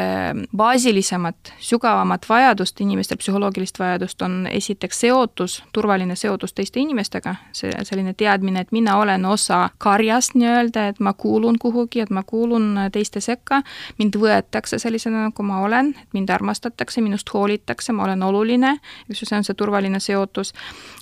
baasilisemat, 0.57 1.53
sügavamat 1.63 2.25
vajadust, 2.29 2.81
inimeste 2.83 3.15
psühholoogilist 3.15 3.79
vajadust 3.79 4.21
on 4.27 4.41
esiteks 4.51 4.99
seotus, 5.05 5.61
turvaline 5.73 6.17
seotus 6.19 6.53
teiste 6.53 6.81
inimestega, 6.83 7.35
see 7.55 7.71
selline 7.87 8.11
teadmine, 8.17 8.65
et 8.65 8.73
mina 8.75 8.97
olen 8.99 9.25
osa 9.25 9.69
karjast 9.77 10.35
nii-öelda, 10.35 10.87
et 10.91 10.99
ma 10.99 11.13
kuulun 11.13 11.55
kuhugi, 11.59 12.03
et 12.03 12.11
ma 12.11 12.25
kuulun 12.27 12.89
teiste 12.91 13.23
sekka, 13.23 13.61
mind 14.01 14.19
võetakse 14.19 14.81
sellisena, 14.83 15.29
nagu 15.29 15.47
ma 15.47 15.61
olen, 15.63 15.93
et 16.01 16.17
mind 16.17 16.35
armastatakse, 16.35 17.01
minust 17.01 17.31
hoolitakse, 17.33 17.95
ma 17.95 18.09
olen 18.09 18.27
oluline, 18.27 18.75
eks 19.07 19.23
ju, 19.23 19.29
see 19.31 19.39
on 19.39 19.47
see 19.47 19.55
turvaline 19.55 20.03
seotus, 20.03 20.51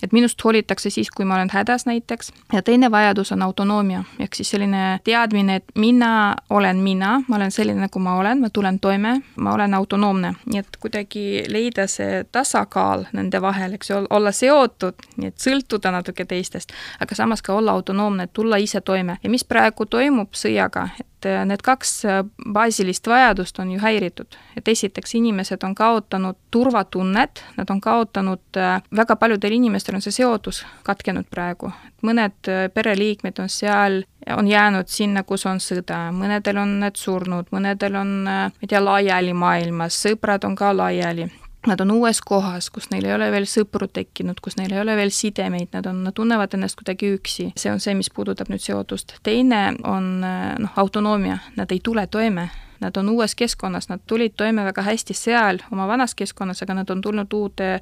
et 0.06 0.14
minust 0.14 0.46
hoolitakse 0.46 0.94
siis, 0.94 1.10
kui 1.10 1.26
ma 1.26 1.40
olen 1.40 1.50
hädas 1.54 1.90
näiteks, 1.90 2.32
ja 2.54 2.62
teine 2.62 2.92
vajadus 2.94 3.34
on 3.34 3.42
autonoomia, 3.42 4.04
ehk 4.20 4.35
ehk 4.36 4.43
siis 4.43 4.52
selline 4.52 5.00
teadmine, 5.04 5.56
et 5.56 5.63
mina 5.76 6.36
olen 6.50 6.78
mina, 6.78 7.21
ma 7.28 7.36
olen 7.36 7.52
selline, 7.52 7.80
nagu 7.86 8.00
ma 8.00 8.17
olen, 8.19 8.41
ma 8.41 8.50
tulen 8.50 8.80
toime, 8.80 9.21
ma 9.39 9.54
olen 9.54 9.74
autonoomne, 9.74 10.34
nii 10.52 10.60
et 10.60 10.78
kuidagi 10.80 11.45
leida 11.48 11.88
see 11.88 12.26
tasakaal 12.32 13.06
nende 13.15 13.41
vahel, 13.41 13.78
eks 13.78 13.89
ju, 13.89 14.02
olla 14.10 14.32
seotud, 14.36 15.00
nii 15.17 15.32
et 15.32 15.39
sõltuda 15.39 15.93
natuke 15.95 16.26
teistest, 16.28 16.76
aga 17.00 17.15
samas 17.15 17.41
ka 17.41 17.56
olla 17.56 17.71
autonoomne, 17.71 18.28
tulla 18.28 18.60
ise 18.60 18.82
toime. 18.82 19.17
Ja 19.24 19.32
mis 19.32 19.48
praegu 19.48 19.86
toimub 19.86 20.36
sõjaga, 20.36 20.89
et 21.00 21.08
et 21.26 21.32
äh, 21.42 21.46
need 21.46 21.62
kaks 21.66 22.06
äh, 22.06 22.24
baasilist 22.54 23.08
vajadust 23.08 23.60
on 23.60 23.72
ju 23.72 23.80
häiritud. 23.80 24.38
et 24.58 24.68
esiteks, 24.68 25.16
inimesed 25.16 25.64
on 25.64 25.76
kaotanud 25.76 26.36
turvatunnet, 26.52 27.44
nad 27.58 27.70
on 27.70 27.82
kaotanud, 27.82 28.44
äh, 28.58 28.82
väga 28.96 29.16
paljudel 29.16 29.52
inimestel 29.52 29.96
on 29.96 30.02
see 30.02 30.12
seotus 30.12 30.66
katkenud 30.84 31.26
praegu. 31.30 31.72
mõned 32.06 32.70
pereliikmed 32.74 33.40
on 33.40 33.50
seal, 33.50 34.04
on 34.38 34.48
jäänud 34.48 34.88
sinna, 34.88 35.24
kus 35.24 35.46
on 35.46 35.58
sõda, 35.58 36.12
mõnedel 36.14 36.58
on 36.62 36.80
need 36.80 36.96
surnud, 36.96 37.50
mõnedel 37.52 37.96
on, 37.96 38.12
ma 38.26 38.52
ei 38.62 38.70
tea, 38.70 38.84
laiali 38.84 39.34
maailmas, 39.34 39.98
sõbrad 40.06 40.46
on 40.46 40.56
ka 40.56 40.74
laiali 40.78 41.30
nad 41.67 41.82
on 41.82 41.91
uues 41.97 42.21
kohas, 42.21 42.69
kus 42.73 42.89
neil 42.91 43.06
ei 43.06 43.15
ole 43.15 43.30
veel 43.34 43.47
sõpru 43.49 43.88
tekkinud, 43.91 44.39
kus 44.43 44.58
neil 44.60 44.73
ei 44.73 44.82
ole 44.82 44.95
veel 44.97 45.13
sidemeid, 45.13 45.71
nad 45.73 45.88
on, 45.89 46.04
nad 46.08 46.15
tunnevad 46.15 46.54
ennast 46.58 46.80
kuidagi 46.80 47.15
üksi. 47.17 47.51
see 47.58 47.71
on 47.71 47.80
see, 47.84 47.95
mis 47.97 48.12
puudutab 48.13 48.51
nüüd 48.54 48.63
seotust. 48.63 49.17
teine 49.23 49.63
on 49.84 50.19
noh, 50.21 50.78
autonoomia, 50.82 51.39
nad 51.56 51.71
ei 51.71 51.82
tule 51.84 52.08
toime 52.08 52.49
nad 52.86 52.98
on 53.02 53.10
uues 53.10 53.36
keskkonnas, 53.36 53.89
nad 53.89 54.04
tulid 54.08 54.38
toime 54.38 54.65
väga 54.65 54.86
hästi 54.86 55.17
seal 55.17 55.60
oma 55.71 55.88
vanas 55.89 56.15
keskkonnas, 56.15 56.62
aga 56.63 56.78
nad 56.82 56.89
on 56.93 57.02
tulnud 57.02 57.34
uude 57.34 57.80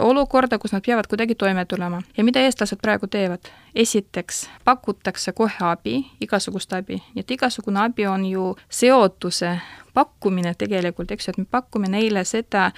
olukorda, 0.00 0.58
kus 0.58 0.72
nad 0.72 0.84
peavad 0.86 1.08
kuidagi 1.10 1.34
toime 1.34 1.64
tulema. 1.64 2.02
ja 2.16 2.24
mida 2.24 2.40
eestlased 2.40 2.78
praegu 2.82 3.06
teevad? 3.06 3.52
esiteks 3.74 4.48
pakutakse 4.64 5.32
kohe 5.32 5.64
abi, 5.64 6.04
igasugust 6.20 6.72
abi, 6.76 7.00
nii 7.14 7.24
et 7.24 7.30
igasugune 7.30 7.80
abi 7.80 8.06
on 8.06 8.26
ju 8.28 8.56
seotuse 8.68 9.56
pakkumine 9.94 10.54
tegelikult, 10.58 11.10
eks 11.10 11.28
ju, 11.28 11.34
et 11.34 11.38
me 11.38 11.46
pakume 11.50 11.88
neile 11.88 12.24
seda 12.28 12.70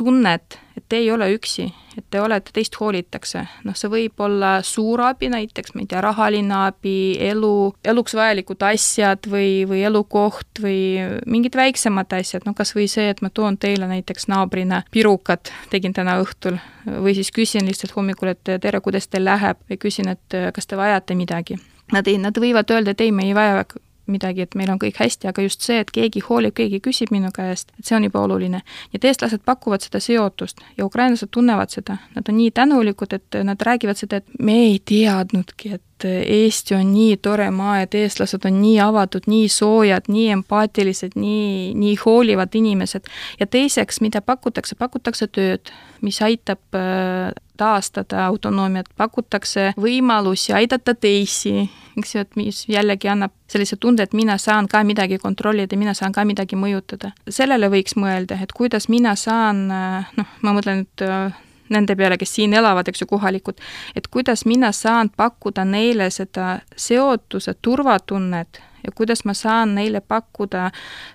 tunnet, 0.00 0.56
et 0.78 0.84
te 0.88 0.98
ei 1.02 1.10
ole 1.12 1.28
üksi, 1.34 1.66
et 1.98 2.06
te 2.12 2.20
olete, 2.22 2.52
teist 2.56 2.76
hoolitakse. 2.80 3.42
noh, 3.66 3.76
see 3.76 3.90
võib 3.92 4.22
olla 4.24 4.52
suur 4.64 5.02
abi 5.04 5.28
näiteks, 5.32 5.74
ma 5.74 5.84
ei 5.84 5.88
tea, 5.90 6.00
rahaline 6.04 6.56
abi, 6.56 6.94
elu, 7.30 7.52
eluks 7.92 8.16
vajalikud 8.16 8.64
asjad 8.70 9.28
või, 9.30 9.66
või 9.68 9.82
elukoht 9.88 10.62
või 10.64 10.80
mingid 11.28 11.58
väiksemad 11.60 12.16
asjad, 12.20 12.46
no 12.48 12.54
kas 12.56 12.72
või 12.76 12.88
see, 12.92 13.10
et 13.12 13.20
ma 13.24 13.32
toon 13.34 13.58
teile 13.60 13.90
näiteks 13.90 14.30
naabrina 14.32 14.82
pirukad, 14.94 15.52
tegin 15.74 15.96
täna 15.96 16.16
õhtul, 16.22 16.56
või 16.86 17.14
siis 17.18 17.32
küsin 17.36 17.68
lihtsalt 17.68 17.92
hommikul, 17.96 18.32
et 18.32 18.56
tere, 18.62 18.80
kuidas 18.80 19.10
teil 19.10 19.28
läheb, 19.28 19.60
või 19.68 19.82
küsin, 19.84 20.08
et 20.16 20.40
kas 20.56 20.70
te 20.70 20.80
vajate 20.80 21.18
midagi. 21.18 21.60
Nad 21.92 22.08
ei, 22.08 22.20
nad 22.22 22.36
võivad 22.38 22.70
öelda, 22.70 22.94
et 22.94 23.04
ei, 23.04 23.12
me 23.12 23.26
ei 23.26 23.36
vaja 23.36 23.64
midagi, 24.10 24.46
et 24.46 24.56
meil 24.58 24.70
on 24.72 24.80
kõik 24.80 25.00
hästi, 25.00 25.30
aga 25.30 25.44
just 25.44 25.66
see, 25.66 25.80
et 25.82 25.90
keegi 25.94 26.22
hoolib, 26.26 26.54
keegi 26.56 26.80
küsib 26.84 27.12
minu 27.14 27.30
käest, 27.34 27.72
et 27.78 27.86
see 27.86 27.96
on 27.96 28.06
juba 28.06 28.24
oluline. 28.26 28.62
ja 28.92 29.02
eestlased 29.02 29.44
pakuvad 29.44 29.84
seda 29.84 30.00
seotust 30.00 30.60
ja 30.78 30.84
ukrainlased 30.84 31.30
tunnevad 31.30 31.70
seda, 31.70 31.98
nad 32.14 32.28
on 32.28 32.36
nii 32.36 32.50
tänulikud, 32.50 33.12
et 33.12 33.40
nad 33.44 33.62
räägivad 33.62 33.96
seda, 34.00 34.20
et 34.20 34.26
me 34.38 34.58
ei 34.64 34.82
teadnudki, 34.84 35.74
et 35.74 35.82
Eesti 36.04 36.74
on 36.74 36.92
nii 36.94 37.16
tore 37.20 37.50
maa, 37.52 37.82
et 37.84 37.94
eestlased 37.94 38.46
on 38.48 38.54
nii 38.62 38.78
avatud, 38.80 39.26
nii 39.28 39.48
soojad, 39.52 40.08
nii 40.08 40.30
empaatilised, 40.36 41.12
nii, 41.20 41.74
nii 41.76 41.96
hoolivad 42.04 42.54
inimesed. 42.56 43.04
ja 43.40 43.46
teiseks, 43.46 44.00
mida 44.00 44.22
pakutakse, 44.24 44.74
pakutakse 44.80 45.28
tööd, 45.28 45.72
mis 46.00 46.22
aitab 46.24 46.60
äh, 46.74 47.34
taastada 47.60 48.24
autonoomiat, 48.30 48.88
pakutakse 48.96 49.70
võimalusi 49.80 50.54
aidata 50.56 50.94
teisi, 50.94 51.66
eks 51.98 52.14
ju, 52.14 52.24
et 52.24 52.40
mis 52.40 52.62
jällegi 52.70 53.10
annab 53.12 53.34
sellise 53.50 53.76
tunde, 53.80 54.06
et 54.06 54.16
mina 54.16 54.38
saan 54.40 54.68
ka 54.70 54.82
midagi 54.86 55.20
kontrollida, 55.20 55.76
mina 55.76 55.94
saan 55.96 56.14
ka 56.16 56.24
midagi 56.24 56.56
mõjutada. 56.56 57.12
sellele 57.28 57.70
võiks 57.72 57.96
mõelda, 58.00 58.40
et 58.42 58.52
kuidas 58.56 58.88
mina 58.88 59.14
saan, 59.16 59.66
noh, 59.68 60.34
ma 60.42 60.56
mõtlen 60.56 60.84
nüüd 60.84 61.06
äh, 61.06 61.38
nende 61.70 61.96
peale, 61.96 62.18
kes 62.18 62.34
siin 62.38 62.54
elavad, 62.54 62.88
eks 62.88 63.04
ju, 63.04 63.10
kohalikud, 63.10 63.60
et 63.96 64.08
kuidas 64.10 64.44
mina 64.46 64.72
saan 64.72 65.10
pakkuda 65.16 65.64
neile 65.64 66.10
seda 66.10 66.58
seotuse 66.76 67.54
turvatunnet 67.62 68.62
ja 68.84 68.92
kuidas 68.94 69.24
ma 69.24 69.34
saan 69.34 69.74
neile 69.74 70.00
pakkuda 70.00 70.70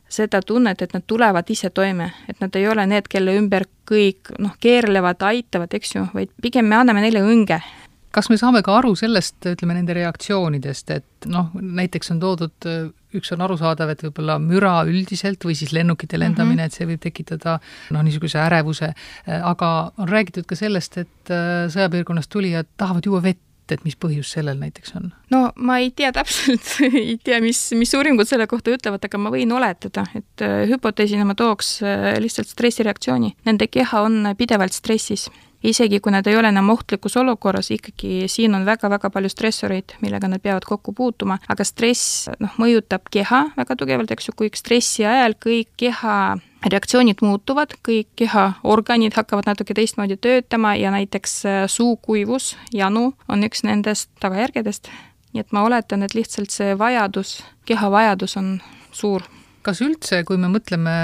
seda 0.09 0.41
tunnet, 0.41 0.81
et 0.81 0.93
nad 0.93 1.03
tulevad 1.07 1.49
ise 1.49 1.69
toime, 1.69 2.11
et 2.29 2.39
nad 2.41 2.55
ei 2.55 2.67
ole 2.67 2.85
need, 2.89 3.09
kelle 3.09 3.37
ümber 3.39 3.67
kõik 3.89 4.33
noh, 4.39 4.55
keerlevad, 4.59 5.21
aitavad, 5.21 5.73
eks 5.73 5.95
ju, 5.95 6.05
vaid 6.13 6.31
pigem 6.41 6.69
me 6.69 6.79
anname 6.81 7.05
neile 7.05 7.23
õnge 7.25 7.61
kas 8.15 8.29
me 8.31 8.37
saame 8.39 8.61
ka 8.63 8.77
aru 8.79 8.93
sellest, 8.95 9.41
ütleme, 9.51 9.75
nende 9.75 9.95
reaktsioonidest, 9.97 10.93
et 10.95 11.27
noh, 11.31 11.49
näiteks 11.59 12.13
on 12.13 12.21
toodud, 12.21 12.67
üks 13.15 13.31
on 13.35 13.43
arusaadav, 13.45 13.91
et 13.91 14.03
võib-olla 14.05 14.37
müra 14.43 14.75
üldiselt 14.87 15.43
või 15.47 15.55
siis 15.57 15.73
lennukite 15.75 16.19
lendamine 16.19 16.61
mm, 16.61 16.61
-hmm. 16.63 16.71
et 16.71 16.79
see 16.79 16.89
võib 16.89 17.01
tekitada 17.03 17.57
noh, 17.95 18.05
niisuguse 18.05 18.39
ärevuse, 18.39 18.93
aga 19.41 19.71
on 19.97 20.11
räägitud 20.11 20.47
ka 20.47 20.57
sellest, 20.59 20.97
et 21.03 21.33
äh, 21.33 21.67
sõjapiirkonnast 21.73 22.31
tulijad 22.31 22.71
tahavad 22.77 23.07
juua 23.07 23.23
vett, 23.23 23.41
et 23.71 23.85
mis 23.87 23.97
põhjus 23.97 24.33
sellel 24.35 24.59
näiteks 24.61 24.95
on? 24.99 25.09
no 25.33 25.41
ma 25.55 25.79
ei 25.81 25.91
tea 25.95 26.11
täpselt 26.15 26.75
ei 26.89 27.17
tea, 27.23 27.39
mis, 27.43 27.61
mis 27.77 27.93
uuringud 27.97 28.29
selle 28.29 28.47
kohta 28.51 28.75
ütlevad, 28.75 29.05
aga 29.07 29.21
ma 29.21 29.33
võin 29.33 29.51
oletada, 29.55 30.05
et 30.17 30.45
äh, 30.45 30.63
hüpoteesina 30.69 31.25
ma 31.27 31.37
tooks 31.37 31.77
äh, 31.85 32.13
lihtsalt 32.21 32.51
stressireaktsiooni. 32.51 33.35
Nende 33.47 33.67
keha 33.71 34.05
on 34.05 34.33
pidevalt 34.37 34.75
stressis 34.75 35.29
isegi 35.63 35.99
kui 35.99 36.11
nad 36.13 36.27
ei 36.27 36.37
ole 36.37 36.49
enam 36.51 36.69
ohtlikus 36.73 37.17
olukorras, 37.17 37.71
ikkagi 37.71 38.25
siin 38.31 38.55
on 38.55 38.65
väga-väga 38.65 39.09
palju 39.09 39.29
stressoreid, 39.31 39.95
millega 40.01 40.27
nad 40.31 40.43
peavad 40.43 40.65
kokku 40.67 40.93
puutuma, 40.93 41.39
aga 41.49 41.65
stress 41.67 42.27
noh, 42.39 42.57
mõjutab 42.61 43.09
keha 43.11 43.45
väga 43.57 43.77
tugevalt, 43.79 44.11
eks 44.11 44.29
ju, 44.29 44.35
kui 44.37 44.51
stressi 44.55 45.05
ajal 45.05 45.37
kõik 45.41 45.71
keha 45.77 46.17
reaktsioonid 46.65 47.21
muutuvad, 47.21 47.75
kõik 47.85 48.09
kehaorganid 48.17 49.13
hakkavad 49.17 49.49
natuke 49.51 49.75
teistmoodi 49.77 50.17
töötama 50.17 50.75
ja 50.79 50.91
näiteks 50.93 51.35
äh, 51.45 51.63
suukuivus, 51.69 52.55
janu 52.73 53.11
on 53.29 53.45
üks 53.45 53.65
nendest 53.67 54.09
tagajärgedest. 54.19 54.89
nii 55.35 55.43
et 55.43 55.51
ma 55.51 55.65
oletan, 55.67 56.03
et 56.03 56.13
lihtsalt 56.15 56.49
see 56.49 56.77
vajadus, 56.79 57.41
keha 57.67 57.89
vajadus 57.91 58.37
on 58.39 58.61
suur 58.95 59.25
kas 59.65 59.81
üldse, 59.85 60.21
kui 60.27 60.37
me 60.41 60.49
mõtleme 60.51 60.95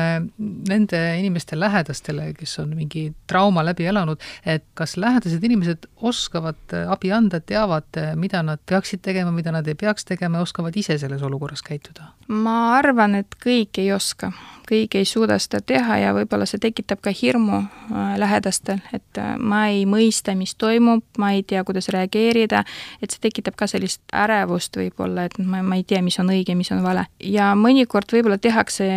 nende 0.70 1.02
inimeste 1.20 1.58
lähedastele, 1.60 2.32
kes 2.38 2.58
on 2.64 2.76
mingi 2.78 3.08
trauma 3.30 3.64
läbi 3.66 3.88
elanud, 3.90 4.22
et 4.46 4.66
kas 4.78 4.98
lähedased 5.02 5.44
inimesed 5.44 5.90
oskavad 6.02 6.78
abi 6.92 7.12
anda, 7.16 7.42
teavad, 7.42 7.90
mida 8.20 8.44
nad 8.46 8.62
peaksid 8.70 9.04
tegema, 9.06 9.34
mida 9.36 9.54
nad 9.56 9.68
ei 9.68 9.78
peaks 9.78 10.06
tegema 10.08 10.40
ja 10.40 10.48
oskavad 10.48 10.78
ise 10.78 10.98
selles 11.02 11.24
olukorras 11.26 11.66
käituda? 11.66 12.14
ma 12.32 12.78
arvan, 12.78 13.18
et 13.20 13.36
kõik 13.44 13.76
ei 13.82 13.92
oska, 13.92 14.32
kõik 14.70 14.96
ei 14.96 15.08
suuda 15.08 15.36
seda 15.42 15.60
teha 15.68 15.98
ja 16.00 16.14
võib-olla 16.16 16.46
see 16.48 16.62
tekitab 16.64 17.02
ka 17.04 17.12
hirmu 17.16 17.58
äh, 17.60 18.14
lähedastel, 18.22 18.80
et 18.96 19.20
äh, 19.20 19.34
ma 19.36 19.66
ei 19.72 19.84
mõista, 19.90 20.36
mis 20.38 20.54
toimub, 20.56 21.04
ma 21.20 21.34
ei 21.36 21.44
tea, 21.48 21.64
kuidas 21.68 21.90
reageerida, 21.92 22.64
et 23.04 23.12
see 23.12 23.24
tekitab 23.26 23.58
ka 23.60 23.68
sellist 23.68 24.02
ärevust 24.16 24.80
võib-olla, 24.80 25.28
et 25.28 25.36
ma, 25.44 25.60
ma 25.66 25.80
ei 25.80 25.84
tea, 25.88 26.00
mis 26.06 26.20
on 26.24 26.32
õige, 26.32 26.56
mis 26.56 26.72
on 26.72 26.84
vale. 26.86 27.08
ja 27.20 27.52
mõnikord 27.58 28.16
võib-olla 28.16 28.40
tehakse 28.52 28.88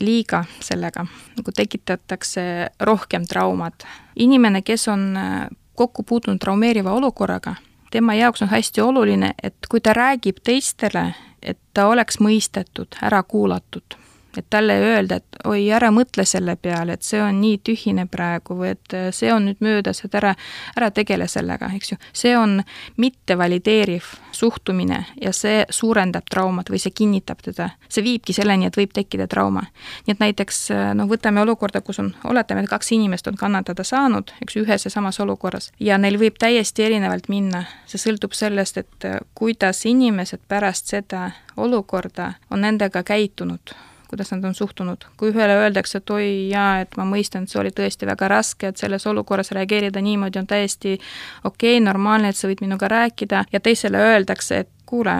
liiga 0.00 0.44
sellega, 0.60 1.04
nagu 1.36 1.52
tekitatakse 1.56 2.42
rohkem 2.80 3.26
traumat. 3.28 3.84
inimene, 4.16 4.62
kes 4.62 4.88
on 4.88 5.16
äh, 5.16 5.48
kokku 5.74 6.02
puutunud 6.02 6.40
traumeeriva 6.40 6.92
olukorraga, 6.92 7.54
tema 7.90 8.14
jaoks 8.14 8.42
on 8.42 8.48
hästi 8.48 8.80
oluline, 8.80 9.34
et 9.42 9.56
kui 9.70 9.80
ta 9.80 9.92
räägib 9.92 10.40
teistele, 10.44 11.14
et 11.42 11.58
ta 11.74 11.86
oleks 11.86 12.20
mõistetud, 12.20 12.96
ära 13.02 13.22
kuulatud 13.22 14.01
et 14.36 14.46
talle 14.50 14.78
öelda, 14.80 15.16
et 15.20 15.40
oi, 15.44 15.66
ära 15.70 15.90
mõtle 15.94 16.24
selle 16.28 16.56
peale, 16.56 16.96
et 16.96 17.04
see 17.06 17.20
on 17.22 17.40
nii 17.40 17.58
tühine 17.64 18.06
praegu 18.10 18.56
või 18.56 18.72
et 18.74 18.94
äh, 18.96 19.08
see 19.14 19.32
on 19.32 19.46
nüüd 19.48 19.60
möödas, 19.64 20.02
et 20.04 20.14
ära, 20.14 20.34
ära 20.76 20.90
tegele 20.94 21.28
sellega, 21.28 21.70
eks 21.76 21.92
ju. 21.92 21.98
see 22.12 22.34
on 22.38 22.60
mittevalideeriv 22.96 24.08
suhtumine 24.32 25.04
ja 25.20 25.32
see 25.36 25.64
suurendab 25.70 26.28
traumat 26.30 26.70
või 26.70 26.80
see 26.82 26.94
kinnitab 26.96 27.42
teda. 27.44 27.70
see 27.88 28.04
viibki 28.04 28.32
selleni, 28.32 28.66
et 28.66 28.76
võib 28.76 28.94
tekkida 28.94 29.26
trauma. 29.28 29.64
nii 30.06 30.16
et 30.16 30.24
näiteks 30.24 30.62
noh, 30.94 31.08
võtame 31.10 31.42
olukorda, 31.42 31.80
kus 31.80 32.00
on, 32.00 32.14
oletame, 32.24 32.64
et 32.64 32.70
kaks 32.70 32.92
inimest 32.92 33.28
on 33.28 33.36
kannatada 33.36 33.84
saanud, 33.84 34.32
eks 34.42 34.56
ju, 34.56 34.64
ühes 34.64 34.86
ja 34.86 34.90
samas 34.90 35.20
olukorras 35.20 35.72
ja 35.80 35.98
neil 35.98 36.18
võib 36.20 36.38
täiesti 36.38 36.86
erinevalt 36.86 37.28
minna. 37.28 37.64
see 37.86 38.00
sõltub 38.00 38.32
sellest, 38.36 38.78
et 38.78 39.08
äh, 39.08 39.20
kuidas 39.34 39.84
inimesed 39.86 40.40
pärast 40.48 40.92
seda 40.92 41.30
olukorda 41.56 42.32
on 42.50 42.60
nendega 42.64 43.02
käitunud 43.02 43.74
kuidas 44.12 44.32
nad 44.34 44.44
on 44.44 44.54
suhtunud. 44.54 45.04
kui 45.16 45.30
ühele 45.32 45.54
öeldakse, 45.56 46.02
et 46.02 46.10
oi 46.12 46.26
jaa, 46.50 46.82
et 46.84 46.96
ma 47.00 47.06
mõistan, 47.08 47.46
et 47.46 47.52
see 47.52 47.60
oli 47.62 47.70
tõesti 47.72 48.06
väga 48.08 48.28
raske, 48.28 48.68
et 48.68 48.80
selles 48.82 49.06
olukorras 49.08 49.54
reageerida 49.56 50.02
niimoodi 50.04 50.42
on 50.42 50.48
täiesti 50.50 50.98
okei 51.44 51.78
okay,, 51.78 51.84
normaalne, 51.84 52.28
et 52.28 52.36
sa 52.36 52.50
võid 52.50 52.60
minuga 52.60 52.90
rääkida, 52.92 53.46
ja 53.52 53.60
teisele 53.60 54.02
öeldakse, 54.10 54.58
et 54.66 54.68
kuule, 54.86 55.14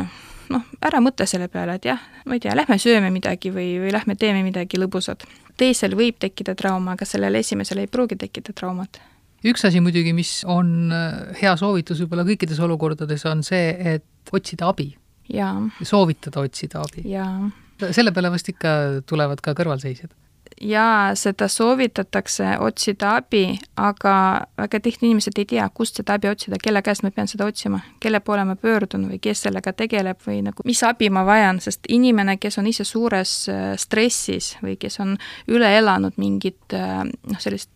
noh, 0.52 0.66
ära 0.84 1.00
mõtle 1.00 1.26
selle 1.26 1.48
peale, 1.48 1.78
et 1.80 1.88
jah, 1.88 2.02
ma 2.28 2.36
ei 2.36 2.44
tea, 2.44 2.56
lähme 2.58 2.76
sööme 2.78 3.08
midagi 3.14 3.54
või, 3.54 3.70
või 3.80 3.94
lähme 3.96 4.18
teeme 4.20 4.44
midagi 4.44 4.80
lõbusat. 4.80 5.24
teisel 5.56 5.96
võib 5.96 6.20
tekkida 6.20 6.54
trauma, 6.54 6.92
aga 6.92 7.08
sellel 7.08 7.40
esimesel 7.40 7.80
ei 7.80 7.88
pruugi 7.88 8.20
tekkida 8.20 8.52
traumat 8.52 9.00
üks 9.42 9.64
asi 9.66 9.80
muidugi, 9.82 10.12
mis 10.14 10.42
on 10.46 10.92
äh, 10.94 11.32
hea 11.40 11.56
soovitus 11.58 12.02
võib-olla 12.04 12.24
kõikides 12.28 12.60
olukordades, 12.62 13.24
on 13.26 13.42
see, 13.42 13.72
et 13.94 14.32
otsida 14.32 14.68
abi. 14.70 14.92
soovitada 15.82 16.44
otsida 16.44 16.84
abi. 16.84 17.02
Selle 17.90 18.12
peale 18.14 18.30
vast 18.30 18.48
ikka 18.52 18.74
tulevad 19.06 19.42
ka 19.44 19.56
kõrvalseisjad? 19.58 20.12
jaa, 20.60 21.14
seda 21.18 21.48
soovitatakse 21.48 22.56
otsida 22.60 23.16
abi, 23.18 23.56
aga 23.80 24.14
väga 24.58 24.80
tihti 24.84 25.06
inimesed 25.08 25.38
ei 25.40 25.46
tea, 25.48 25.66
kust 25.74 25.98
seda 25.98 26.16
abi 26.18 26.30
otsida, 26.30 26.58
kelle 26.62 26.82
käest 26.84 27.02
ma 27.02 27.10
pean 27.14 27.30
seda 27.30 27.46
otsima, 27.48 27.80
kelle 28.02 28.20
poole 28.20 28.44
ma 28.46 28.56
pöördun 28.60 29.08
või 29.10 29.18
kes 29.22 29.46
sellega 29.46 29.72
tegeleb 29.76 30.20
või 30.26 30.42
nagu, 30.46 30.64
mis 30.68 30.82
abi 30.86 31.10
ma 31.10 31.24
vajan, 31.26 31.60
sest 31.64 31.88
inimene, 31.88 32.36
kes 32.42 32.58
on 32.62 32.70
ise 32.70 32.86
suures 32.88 33.34
äh, 33.50 33.62
stressis 33.80 34.54
või 34.62 34.76
kes 34.80 35.00
on 35.02 35.16
üle 35.50 35.72
elanud 35.78 36.18
mingit 36.20 36.76
äh, 36.76 37.02
noh, 37.02 37.42
sellist 37.42 37.70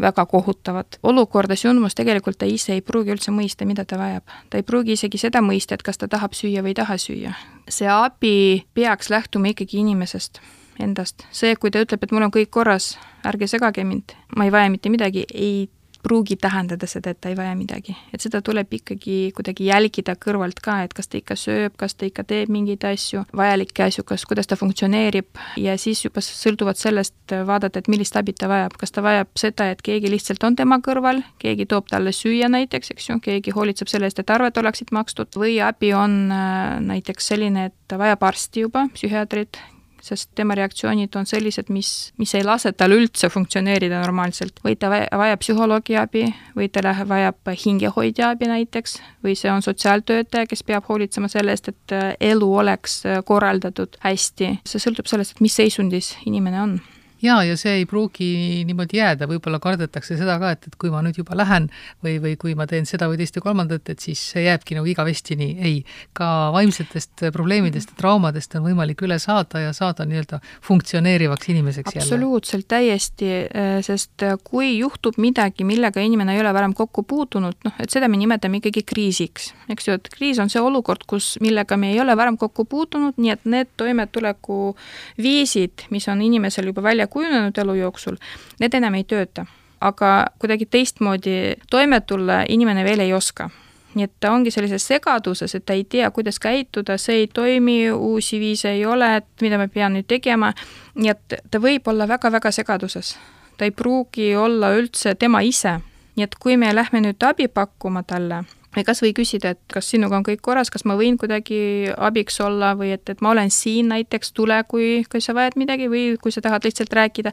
väga 0.00 0.26
kohutavat 0.26 0.98
olukorda, 1.02 1.56
sündmust, 1.56 1.96
tegelikult 1.98 2.38
ta 2.38 2.46
ise 2.46 2.76
ei 2.78 2.82
pruugi 2.84 3.12
üldse 3.14 3.32
mõista, 3.34 3.66
mida 3.68 3.84
ta 3.84 3.98
vajab. 3.98 4.24
ta 4.50 4.60
ei 4.60 4.62
pruugi 4.62 4.92
isegi 4.92 5.18
seda 5.18 5.42
mõista, 5.44 5.74
et 5.74 5.82
kas 5.82 5.98
ta 5.98 6.08
tahab 6.08 6.32
süüa 6.32 6.62
või 6.62 6.74
ei 6.74 6.78
taha 6.78 6.98
süüa. 6.98 7.34
see 7.68 7.88
abi 7.88 8.66
peaks 8.74 9.10
lähtuma 9.10 9.52
ikkagi 9.54 9.78
inimesest 9.78 10.40
endast. 10.80 11.26
see, 11.30 11.56
kui 11.56 11.70
ta 11.70 11.82
ütleb, 11.82 12.02
et 12.02 12.12
mul 12.12 12.22
on 12.22 12.30
kõik 12.34 12.50
korras, 12.50 12.98
ärge 13.26 13.46
segage 13.46 13.84
mind, 13.84 14.14
ma 14.36 14.44
ei 14.44 14.52
vaja 14.52 14.70
mitte 14.70 14.88
midagi, 14.88 15.24
ei 15.34 15.68
pruugi 16.02 16.36
tähendada 16.40 16.86
seda, 16.86 17.10
et 17.10 17.20
ta 17.20 17.30
ei 17.32 17.36
vaja 17.36 17.54
midagi. 17.58 17.96
et 18.14 18.20
seda 18.20 18.40
tuleb 18.42 18.72
ikkagi 18.72 19.32
kuidagi 19.36 19.68
jälgida 19.68 20.14
kõrvalt 20.16 20.60
ka, 20.62 20.82
et 20.84 20.94
kas 20.94 21.08
ta 21.08 21.18
ikka 21.18 21.36
sööb, 21.36 21.76
kas 21.76 21.94
ta 21.94 22.06
ikka 22.06 22.24
teeb 22.24 22.52
mingeid 22.52 22.84
asju, 22.84 23.24
vajalikke 23.36 23.84
asju, 23.88 24.04
kas, 24.08 24.24
kuidas 24.28 24.46
ta 24.46 24.56
funktsioneerib 24.56 25.40
ja 25.56 25.76
siis 25.78 26.04
juba 26.04 26.22
sõltuvalt 26.24 26.78
sellest 26.80 27.34
vaadata, 27.46 27.78
et 27.78 27.88
millist 27.88 28.16
abi 28.16 28.32
ta 28.32 28.48
vajab, 28.50 28.76
kas 28.80 28.94
ta 28.94 29.04
vajab 29.04 29.32
seda, 29.38 29.70
et 29.72 29.82
keegi 29.82 30.10
lihtsalt 30.10 30.44
on 30.44 30.56
tema 30.56 30.80
kõrval, 30.84 31.22
keegi 31.42 31.66
toob 31.66 31.88
talle 31.90 32.12
süüa 32.12 32.50
näiteks, 32.52 32.94
eks 32.94 33.10
ju, 33.10 33.18
keegi 33.24 33.54
hoolitseb 33.56 33.90
selle 33.90 34.08
eest, 34.08 34.22
et 34.22 34.30
arved 34.30 34.56
oleksid 34.62 34.92
makstud, 34.94 35.34
või 35.38 35.58
abi 35.64 35.92
on 35.96 36.20
äh, 36.34 36.78
näiteks 36.84 37.32
selline, 37.32 37.68
et 37.70 37.76
ta 37.88 37.98
vajab 38.00 38.22
arsti 38.30 38.66
juba, 38.66 38.86
psühhiaatrit, 38.94 39.60
sest 40.02 40.30
tema 40.38 40.54
reaktsioonid 40.58 41.14
on 41.18 41.26
sellised, 41.26 41.70
mis, 41.74 42.12
mis 42.18 42.34
ei 42.38 42.44
lase 42.46 42.72
tal 42.72 42.94
üldse 42.96 43.30
funktsioneerida 43.32 44.00
normaalselt. 44.02 44.60
või 44.64 44.76
ta 44.76 44.90
vajab 44.90 45.42
psühholoogi 45.42 45.96
abi 46.00 46.24
või 46.56 46.68
ta 46.72 46.82
läheb, 46.84 47.08
vajab 47.08 47.52
hingehoidja 47.64 48.32
abi 48.34 48.50
näiteks, 48.50 48.98
või 49.24 49.36
see 49.38 49.50
on 49.52 49.62
sotsiaaltöötaja, 49.62 50.46
kes 50.46 50.62
peab 50.62 50.88
hoolitsema 50.88 51.28
selle 51.28 51.54
eest, 51.54 51.68
et 51.68 51.96
äh, 51.96 52.12
elu 52.32 52.52
oleks 52.62 53.00
äh, 53.06 53.22
korraldatud 53.24 53.98
hästi. 54.04 54.58
see 54.66 54.82
sõltub 54.82 55.10
sellest, 55.10 55.36
et 55.36 55.44
mis 55.44 55.56
seisundis 55.56 56.14
inimene 56.26 56.62
on 56.62 56.78
jaa, 57.22 57.42
ja 57.44 57.56
see 57.58 57.80
ei 57.80 57.86
pruugi 57.88 58.28
niimoodi 58.68 58.98
jääda, 59.00 59.26
võib-olla 59.30 59.58
kardetakse 59.62 60.16
seda 60.18 60.38
ka, 60.40 60.52
et, 60.54 60.68
et 60.70 60.76
kui 60.78 60.90
ma 60.92 61.00
nüüd 61.04 61.18
juba 61.18 61.36
lähen 61.38 61.68
või, 62.04 62.18
või 62.22 62.36
kui 62.40 62.54
ma 62.58 62.66
teen 62.70 62.86
seda 62.88 63.08
või 63.10 63.18
teist 63.20 63.36
ja 63.38 63.42
kolmandat, 63.44 63.88
et 63.90 64.00
siis 64.04 64.20
see 64.32 64.44
jääbki 64.46 64.78
nagu 64.78 64.86
igavesti 64.90 65.36
nii, 65.38 65.52
ei. 65.58 65.76
ka 66.16 66.50
vaimsetest 66.54 67.26
probleemidest 67.34 67.88
ja 67.92 67.96
traumadest 68.02 68.54
on 68.58 68.64
võimalik 68.68 69.02
üle 69.06 69.18
saada 69.22 69.58
ja 69.66 69.72
saada 69.76 70.06
nii-öelda 70.08 70.40
funktsioneerivaks 70.64 71.48
inimeseks 71.54 71.94
jälle. 71.96 72.06
absoluutselt, 72.06 72.66
täiesti, 72.70 73.30
äh, 73.46 73.78
sest 73.86 74.22
äh, 74.22 74.36
kui 74.44 74.78
juhtub 74.78 75.18
midagi, 75.18 75.64
millega 75.68 76.00
inimene 76.04 76.34
ei 76.36 76.40
ole 76.44 76.54
varem 76.54 76.74
kokku 76.78 77.02
puutunud, 77.08 77.56
noh, 77.64 77.74
et 77.82 77.90
seda 77.90 78.08
me 78.08 78.16
nimetame 78.20 78.56
ikkagi 78.62 78.82
kriisiks, 78.86 79.52
eks 79.68 79.88
ju, 79.88 79.92
et 79.98 80.08
kriis 80.14 80.38
on 80.42 80.48
see 80.52 80.62
olukord, 80.62 81.02
kus, 81.08 81.34
millega 81.44 81.76
me 81.80 81.92
ei 81.92 82.00
ole 82.00 82.14
varem 82.18 82.36
kokku 82.38 82.64
puutunud, 82.68 83.14
nii 83.18 83.32
et 83.34 83.42
need 83.48 83.68
toimetulekuviisid, 83.80 85.74
mis 85.94 86.08
on 86.08 86.22
inimesel 86.22 86.66
juba 86.70 86.82
välja 86.84 87.07
kujunenud 87.08 87.58
elu 87.58 87.74
jooksul, 87.74 88.16
need 88.60 88.74
enam 88.74 88.94
ei 88.94 89.04
tööta. 89.04 89.46
aga 89.80 90.26
kuidagi 90.38 90.66
teistmoodi 90.66 91.54
toime 91.70 92.00
tulla 92.00 92.42
inimene 92.48 92.84
veel 92.84 93.00
ei 93.00 93.12
oska 93.12 93.50
nii 93.94 94.04
et 94.04 94.12
ta 94.20 94.32
ongi 94.32 94.50
sellises 94.50 94.86
segaduses, 94.86 95.54
et 95.54 95.64
ta 95.66 95.74
ei 95.76 95.84
tea, 95.84 96.10
kuidas 96.10 96.38
käituda, 96.42 96.98
see 97.00 97.22
ei 97.22 97.26
toimi, 97.34 97.90
uusi 97.90 98.40
viise 98.40 98.70
ei 98.76 98.84
ole, 98.86 99.16
et 99.16 99.26
mida 99.42 99.58
ma 99.58 99.68
pean 99.72 99.96
nüüd 99.96 100.08
tegema, 100.08 100.52
nii 100.94 101.12
et 101.12 101.38
ta 101.50 101.60
võib 101.62 101.88
olla 101.88 102.08
väga-väga 102.08 102.52
segaduses. 102.54 103.16
ta 103.58 103.66
ei 103.66 103.70
pruugi 103.74 104.36
olla 104.36 104.70
üldse 104.76 105.14
tema 105.14 105.40
ise. 105.40 105.80
nii 106.16 106.24
et 106.24 106.34
kui 106.34 106.56
me 106.56 106.74
lähme 106.74 107.00
nüüd 107.00 107.22
abi 107.26 107.48
pakkuma 107.48 108.02
talle, 108.02 108.44
kas 108.86 109.02
või 109.02 109.14
küsida, 109.16 109.54
et 109.54 109.60
kas 109.72 109.90
sinuga 109.90 110.18
on 110.18 110.26
kõik 110.26 110.42
korras, 110.44 110.70
kas 110.70 110.84
ma 110.88 110.96
võin 110.98 111.18
kuidagi 111.18 111.90
abiks 111.96 112.40
olla 112.44 112.74
või 112.78 112.92
et, 112.96 113.08
et 113.08 113.22
ma 113.24 113.32
olen 113.32 113.50
siin 113.50 113.88
näiteks, 113.92 114.32
tule, 114.36 114.60
kui, 114.68 115.04
kui 115.10 115.24
sa 115.24 115.34
vajad 115.36 115.58
midagi 115.60 115.88
või 115.90 116.04
kui 116.22 116.34
sa 116.34 116.44
tahad 116.44 116.64
lihtsalt 116.68 116.92
rääkida, 116.92 117.32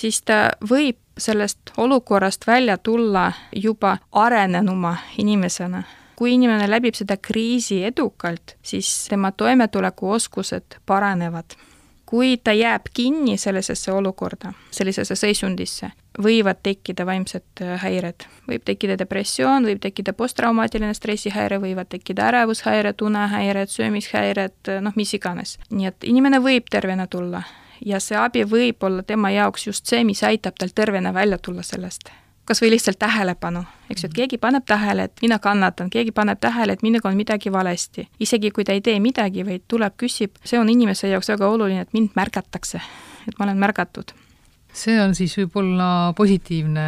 siis 0.00 0.22
ta 0.22 0.50
võib 0.60 1.00
sellest 1.18 1.74
olukorrast 1.78 2.46
välja 2.46 2.78
tulla 2.78 3.32
juba 3.54 3.98
arenenuma 4.12 4.96
inimesena. 5.18 5.84
Kui 6.14 6.36
inimene 6.36 6.68
läbib 6.70 6.94
seda 6.94 7.16
kriisi 7.18 7.80
edukalt, 7.84 8.56
siis 8.62 9.08
tema 9.10 9.32
toimetulekuoskused 9.34 10.78
paranevad 10.86 11.56
kui 12.14 12.36
ta 12.36 12.52
jääb 12.54 12.82
kinni 12.94 13.34
sellisesse 13.36 13.92
olukorda, 13.92 14.52
sellisesse 14.70 15.16
seisundisse, 15.18 15.88
võivad 16.22 16.60
tekkida 16.62 17.06
vaimsed 17.08 17.62
äh, 17.62 17.74
häired. 17.82 18.28
võib 18.46 18.62
tekkida 18.62 18.94
depressioon, 18.98 19.66
võib 19.66 19.80
tekkida 19.82 20.12
posttraumaatiline 20.14 20.94
stressihäire, 20.94 21.58
võivad 21.58 21.90
tekkida 21.90 22.28
ärevushäired, 22.28 23.02
unehäired, 23.02 23.72
söömishäired, 23.74 24.60
äh, 24.68 24.80
noh, 24.80 24.94
mis 24.94 25.14
iganes. 25.18 25.58
nii 25.70 25.90
et 25.90 26.06
inimene 26.06 26.38
võib 26.38 26.70
tervena 26.70 27.06
tulla 27.10 27.42
ja 27.84 27.98
see 28.00 28.18
abi 28.18 28.44
võib 28.46 28.86
olla 28.86 29.02
tema 29.02 29.34
jaoks 29.34 29.66
just 29.66 29.90
see, 29.90 30.04
mis 30.04 30.22
aitab 30.22 30.54
tal 30.58 30.70
tervena 30.74 31.14
välja 31.14 31.38
tulla 31.38 31.66
sellest 31.66 32.14
kas 32.44 32.60
või 32.62 32.74
lihtsalt 32.74 32.98
tähelepanu, 32.98 33.64
eks 33.90 34.04
ju, 34.04 34.10
et 34.10 34.16
keegi 34.16 34.38
paneb 34.38 34.66
tähele, 34.68 35.08
et 35.08 35.22
mina 35.22 35.38
kannatan, 35.38 35.90
keegi 35.90 36.12
paneb 36.12 36.40
tähele, 36.40 36.76
et 36.76 36.82
minuga 36.82 37.08
on 37.08 37.16
midagi 37.16 37.52
valesti. 37.52 38.08
isegi 38.20 38.50
kui 38.50 38.64
ta 38.64 38.72
ei 38.72 38.80
tee 38.80 38.98
midagi, 39.00 39.46
vaid 39.46 39.64
tuleb, 39.68 39.96
küsib, 40.00 40.36
see 40.44 40.58
on 40.60 40.68
inimese 40.68 41.08
jaoks 41.08 41.28
väga 41.32 41.48
oluline, 41.48 41.80
et 41.86 41.92
mind 41.92 42.16
märgatakse, 42.16 42.80
et 43.28 43.38
ma 43.38 43.48
olen 43.48 43.58
märgatud. 43.58 44.12
see 44.72 45.00
on 45.00 45.14
siis 45.14 45.36
võib-olla 45.38 46.12
positiivne 46.16 46.86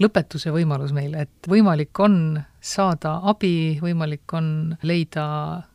lõpetuse 0.00 0.52
võimalus 0.52 0.92
meile, 0.92 1.26
et 1.26 1.48
võimalik 1.48 1.98
on 2.00 2.42
saada 2.62 3.18
abi, 3.26 3.78
võimalik 3.82 4.32
on 4.38 4.46
leida 4.86 5.24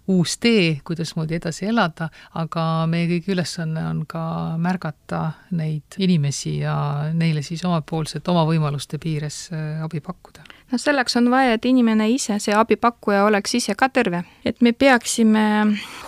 uus 0.08 0.38
tee, 0.39 0.78
kuidasmoodi 0.88 1.36
edasi 1.36 1.67
elada, 1.67 2.08
aga 2.39 2.88
meie 2.88 3.10
kõigi 3.12 3.34
ülesanne 3.36 3.84
on 3.89 4.06
ka 4.08 4.23
märgata 4.62 5.21
neid 5.52 6.00
inimesi 6.00 6.62
ja 6.62 6.78
neile 7.13 7.43
siis 7.43 7.65
omapoolselt 7.67 8.28
oma 8.32 8.45
võimaluste 8.47 9.02
piires 9.04 9.50
äh, 9.52 9.84
abi 9.84 10.00
pakkuda 10.00 10.47
noh, 10.71 10.80
selleks 10.80 11.19
on 11.19 11.32
vaja, 11.32 11.58
et 11.58 11.65
inimene 11.65 12.10
ise, 12.12 12.39
see 12.43 12.56
abipakkuja 12.56 13.26
oleks 13.28 13.60
ise 13.60 13.76
ka 13.76 13.89
terve. 13.89 14.23
et 14.45 14.62
me 14.62 14.71
peaksime 14.71 15.43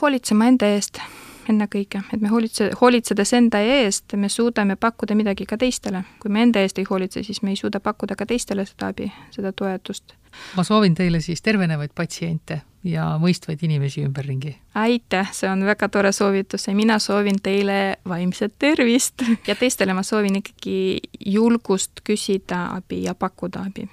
hoolitsema 0.01 0.47
enda 0.53 0.71
eest 0.75 1.01
ennekõike, 1.49 2.03
et 2.13 2.21
me 2.21 2.29
hoolitse, 2.29 2.69
hoolitsedes 2.81 3.33
enda 3.33 3.61
eest, 3.65 4.13
me 4.15 4.29
suudame 4.29 4.75
pakkuda 4.75 5.15
midagi 5.17 5.45
ka 5.49 5.57
teistele. 5.57 6.03
kui 6.19 6.31
me 6.31 6.43
enda 6.45 6.61
eest 6.63 6.79
ei 6.79 6.87
hoolitse, 6.89 7.23
siis 7.23 7.41
me 7.41 7.55
ei 7.55 7.59
suuda 7.59 7.79
pakkuda 7.79 8.15
ka 8.15 8.25
teistele 8.25 8.65
seda 8.65 8.93
abi, 8.93 9.11
seda 9.35 9.51
toetust. 9.51 10.13
Ma 10.55 10.63
soovin 10.63 10.95
teile 10.95 11.21
siis 11.21 11.41
tervenevaid 11.41 11.95
patsiente 11.95 12.61
ja 12.83 13.05
mõistvaid 13.19 13.63
inimesi 13.65 14.03
ümberringi. 14.07 14.55
aitäh, 14.75 15.33
see 15.33 15.49
on 15.51 15.65
väga 15.67 15.89
tore 15.89 16.11
soovitus 16.15 16.67
ja 16.67 16.75
mina 16.75 16.99
soovin 16.99 17.41
teile 17.43 17.97
vaimset 18.07 18.55
tervist 18.59 19.23
ja 19.47 19.55
teistele 19.55 19.93
ma 19.93 20.03
soovin 20.03 20.41
ikkagi 20.41 20.99
julgust 21.25 22.03
küsida 22.03 22.69
abi 22.75 23.03
ja 23.03 23.15
pakkuda 23.15 23.65
abi 23.67 23.89